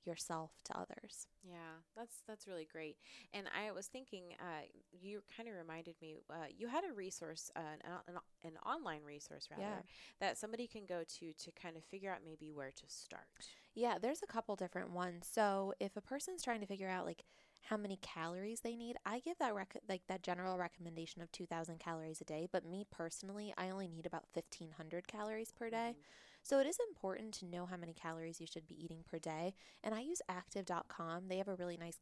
yourself 0.06 0.52
to 0.66 0.78
others. 0.78 1.28
Yeah, 1.44 1.80
that's 1.96 2.18
that's 2.28 2.48
really 2.48 2.68
great. 2.72 2.98
And 3.34 3.48
I 3.58 3.72
was 3.72 3.88
thinking, 3.88 4.24
uh, 4.40 4.64
you 4.92 5.22
kind 5.36 5.48
of 5.48 5.56
reminded 5.56 5.96
me. 6.02 6.16
Uh, 6.30 6.46
you 6.58 6.68
had 6.68 6.84
a 6.90 6.94
resource, 6.94 7.52
uh, 7.56 7.60
an, 7.86 7.94
an 8.08 8.16
an 8.44 8.52
online 8.66 9.02
resource 9.06 9.48
rather, 9.50 9.64
Yeah. 9.64 9.82
that 10.20 10.38
somebody 10.38 10.68
can 10.68 10.86
go 10.86 11.04
to 11.20 11.34
to 11.34 11.52
kind 11.52 11.78
of 11.78 11.84
figure 11.86 12.12
out 12.12 12.20
maybe 12.26 12.52
where 12.52 12.72
to 12.72 12.84
start. 12.88 13.28
Yeah, 13.76 13.98
there's 13.98 14.22
a 14.24 14.28
couple 14.28 14.56
different 14.56 14.92
ones. 14.92 15.28
So 15.32 15.74
if 15.80 15.96
a 15.98 16.02
person's 16.02 16.44
trying 16.44 16.62
to 16.62 16.68
figure 16.68 16.90
out 16.90 17.06
like 17.06 17.24
how 17.64 17.78
many 17.78 17.98
calories 18.02 18.62
they 18.62 18.76
need, 18.76 18.98
I 19.06 19.20
give 19.20 19.38
that 19.40 19.56
rec- 19.56 19.82
like 19.88 20.04
that 20.08 20.24
general 20.24 20.58
recommendation 20.58 21.22
of 21.22 21.32
2000 21.32 21.80
calories 21.80 22.22
a 22.22 22.26
day, 22.26 22.48
but 22.52 22.66
me 22.66 22.86
personally, 22.92 23.54
I 23.58 23.70
only 23.70 23.88
need 23.88 24.06
about 24.06 24.26
1500 24.34 25.08
calories 25.08 25.52
per 25.52 25.70
day. 25.70 25.96
Mhm. 25.96 26.04
So 26.44 26.60
it 26.60 26.68
is 26.68 26.78
important 26.90 27.34
to 27.36 27.46
know 27.46 27.66
how 27.66 27.78
many 27.78 27.94
calories 27.94 28.42
you 28.42 28.48
should 28.48 28.68
be 28.68 28.84
eating 28.84 29.04
per 29.06 29.20
day. 29.20 29.54
And 29.84 29.96
I 29.96 30.02
use 30.02 30.22
active.com. 30.30 31.28
They 31.28 31.38
have 31.38 31.48
a 31.48 31.56
really 31.56 31.78
nice 31.78 31.98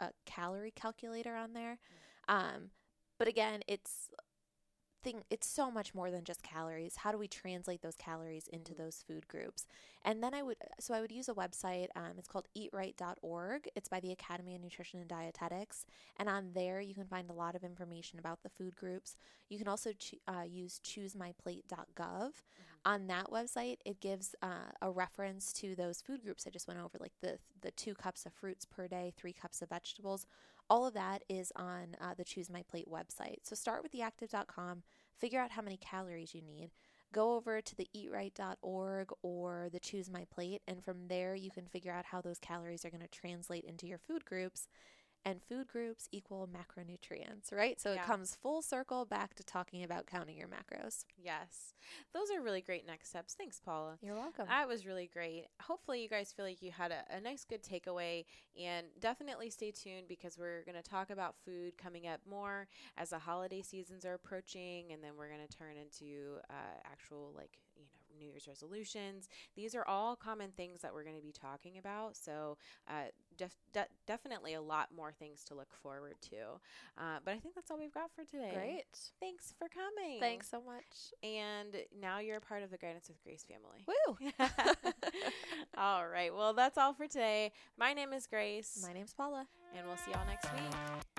uh, 0.00 0.08
calorie 0.26 0.72
calculator 0.72 1.34
on 1.36 1.52
there. 1.52 1.78
Um, 2.28 2.70
but 3.18 3.28
again, 3.28 3.62
it's 3.68 4.10
thing 5.02 5.22
it's 5.30 5.46
so 5.46 5.70
much 5.70 5.94
more 5.94 6.10
than 6.10 6.24
just 6.24 6.42
calories. 6.42 6.96
How 6.96 7.12
do 7.12 7.18
we 7.18 7.28
translate 7.28 7.82
those 7.82 7.96
calories 7.96 8.48
into 8.48 8.72
Mhm. 8.72 8.76
those 8.76 9.02
food 9.06 9.28
groups? 9.28 9.66
And 10.04 10.22
then 10.22 10.34
I 10.34 10.42
would 10.42 10.56
so 10.80 10.94
I 10.94 11.00
would 11.00 11.12
use 11.12 11.28
a 11.28 11.34
website. 11.34 11.88
Um, 11.96 12.14
it's 12.18 12.28
called 12.28 12.48
eatright.org. 12.56 13.68
It's 13.74 13.88
by 13.88 14.00
the 14.00 14.12
Academy 14.12 14.54
of 14.54 14.62
Nutrition 14.62 15.00
and 15.00 15.08
Dietetics, 15.08 15.86
and 16.16 16.28
on 16.28 16.52
there 16.52 16.80
you 16.80 16.94
can 16.94 17.06
find 17.06 17.30
a 17.30 17.34
lot 17.34 17.54
of 17.54 17.64
information 17.64 18.18
about 18.18 18.42
the 18.42 18.50
food 18.50 18.76
groups. 18.76 19.16
You 19.48 19.58
can 19.58 19.68
also 19.68 19.92
choo- 19.92 20.18
uh, 20.28 20.42
use 20.46 20.80
choosemyplate.gov. 20.84 22.32
On 22.84 23.08
that 23.08 23.26
website, 23.30 23.78
it 23.84 24.00
gives 24.00 24.34
uh, 24.42 24.70
a 24.80 24.90
reference 24.90 25.52
to 25.54 25.74
those 25.74 26.00
food 26.00 26.22
groups 26.22 26.46
I 26.46 26.50
just 26.50 26.68
went 26.68 26.80
over, 26.80 26.98
like 27.00 27.14
the 27.20 27.38
the 27.60 27.72
two 27.72 27.94
cups 27.94 28.26
of 28.26 28.32
fruits 28.32 28.64
per 28.64 28.86
day, 28.88 29.12
three 29.16 29.32
cups 29.32 29.60
of 29.62 29.68
vegetables. 29.70 30.26
All 30.68 30.86
of 30.86 30.94
that 30.94 31.22
is 31.28 31.52
on 31.54 31.96
uh, 32.00 32.14
the 32.14 32.24
Choose 32.24 32.50
My 32.50 32.62
Plate 32.68 32.88
website. 32.90 33.38
So 33.44 33.54
start 33.54 33.82
with 33.82 33.92
theactive.com, 33.92 34.82
figure 35.18 35.40
out 35.40 35.52
how 35.52 35.62
many 35.62 35.76
calories 35.76 36.34
you 36.34 36.42
need. 36.42 36.70
Go 37.12 37.36
over 37.36 37.60
to 37.60 37.76
the 37.76 37.88
eatright.org 37.96 39.10
or 39.22 39.68
the 39.72 39.78
Choose 39.78 40.10
My 40.10 40.26
Plate, 40.28 40.62
and 40.66 40.84
from 40.84 41.06
there 41.06 41.34
you 41.34 41.50
can 41.50 41.66
figure 41.66 41.92
out 41.92 42.06
how 42.06 42.20
those 42.20 42.38
calories 42.38 42.84
are 42.84 42.90
going 42.90 43.00
to 43.00 43.08
translate 43.08 43.64
into 43.64 43.86
your 43.86 43.98
food 43.98 44.24
groups. 44.24 44.66
And 45.26 45.42
food 45.42 45.66
groups 45.66 46.08
equal 46.12 46.48
macronutrients, 46.48 47.52
right? 47.52 47.80
So 47.80 47.92
Yeah. 47.92 48.02
it 48.02 48.06
comes 48.06 48.36
full 48.36 48.62
circle 48.62 49.04
back 49.04 49.34
to 49.34 49.42
talking 49.42 49.82
about 49.82 50.06
counting 50.06 50.36
your 50.36 50.46
macros. 50.46 51.04
Yes, 51.16 51.74
those 52.12 52.30
are 52.30 52.40
really 52.40 52.60
great 52.62 52.86
next 52.86 53.08
steps. 53.08 53.34
Thanks, 53.34 53.58
Paula. 53.58 53.98
You're 54.00 54.14
welcome. 54.14 54.46
That 54.46 54.68
was 54.68 54.86
really 54.86 55.08
great. 55.12 55.48
Hopefully, 55.62 56.00
you 56.00 56.08
guys 56.08 56.32
feel 56.32 56.44
like 56.44 56.62
you 56.62 56.70
had 56.70 56.92
a, 56.92 57.04
a 57.10 57.20
nice, 57.20 57.44
good 57.44 57.64
takeaway. 57.64 58.24
And 58.56 58.86
definitely 59.00 59.50
stay 59.50 59.72
tuned 59.72 60.06
because 60.08 60.38
we're 60.38 60.62
going 60.64 60.80
to 60.80 60.88
talk 60.88 61.10
about 61.10 61.34
food 61.44 61.76
coming 61.76 62.06
up 62.06 62.20
more 62.24 62.68
as 62.96 63.10
the 63.10 63.18
holiday 63.18 63.62
seasons 63.62 64.04
are 64.04 64.14
approaching. 64.14 64.92
And 64.92 65.02
then 65.02 65.16
we're 65.18 65.28
going 65.28 65.46
to 65.46 65.56
turn 65.58 65.76
into 65.76 66.36
uh, 66.48 66.78
actual, 66.84 67.32
like, 67.36 67.58
you 67.74 67.82
know, 67.82 67.88
New 68.18 68.26
Year's 68.30 68.48
resolutions. 68.48 69.28
These 69.56 69.74
are 69.74 69.86
all 69.86 70.16
common 70.16 70.52
things 70.56 70.80
that 70.80 70.94
we're 70.94 71.04
going 71.04 71.16
to 71.16 71.22
be 71.22 71.32
talking 71.32 71.76
about. 71.76 72.16
So, 72.16 72.56
uh, 72.88 73.10
def- 73.36 73.56
de- 73.72 73.86
definitely 74.06 74.54
a 74.54 74.60
lot 74.60 74.88
more 74.94 75.12
things 75.12 75.44
to 75.44 75.54
look 75.54 75.72
forward 75.82 76.14
to. 76.30 76.36
Uh, 76.98 77.18
but 77.24 77.34
I 77.34 77.38
think 77.38 77.54
that's 77.54 77.70
all 77.70 77.78
we've 77.78 77.92
got 77.92 78.10
for 78.14 78.24
today. 78.24 78.52
Great. 78.54 78.84
Thanks 79.20 79.54
for 79.58 79.68
coming. 79.68 80.20
Thanks 80.20 80.50
so 80.50 80.60
much. 80.60 81.12
And 81.22 81.76
now 82.00 82.18
you're 82.18 82.38
a 82.38 82.40
part 82.40 82.62
of 82.62 82.70
the 82.70 82.78
Guidance 82.78 83.08
with 83.08 83.22
Grace 83.22 83.44
family. 83.44 83.84
Woo! 83.86 84.16
all 85.76 86.06
right. 86.08 86.34
Well, 86.34 86.54
that's 86.54 86.78
all 86.78 86.94
for 86.94 87.06
today. 87.06 87.52
My 87.78 87.92
name 87.92 88.12
is 88.12 88.26
Grace, 88.26 88.80
My 88.86 88.92
name's 88.92 89.14
Paula. 89.14 89.46
and 89.76 89.86
we'll 89.86 89.96
see 89.96 90.10
y'all 90.12 90.26
next 90.26 90.52
week. 90.52 91.15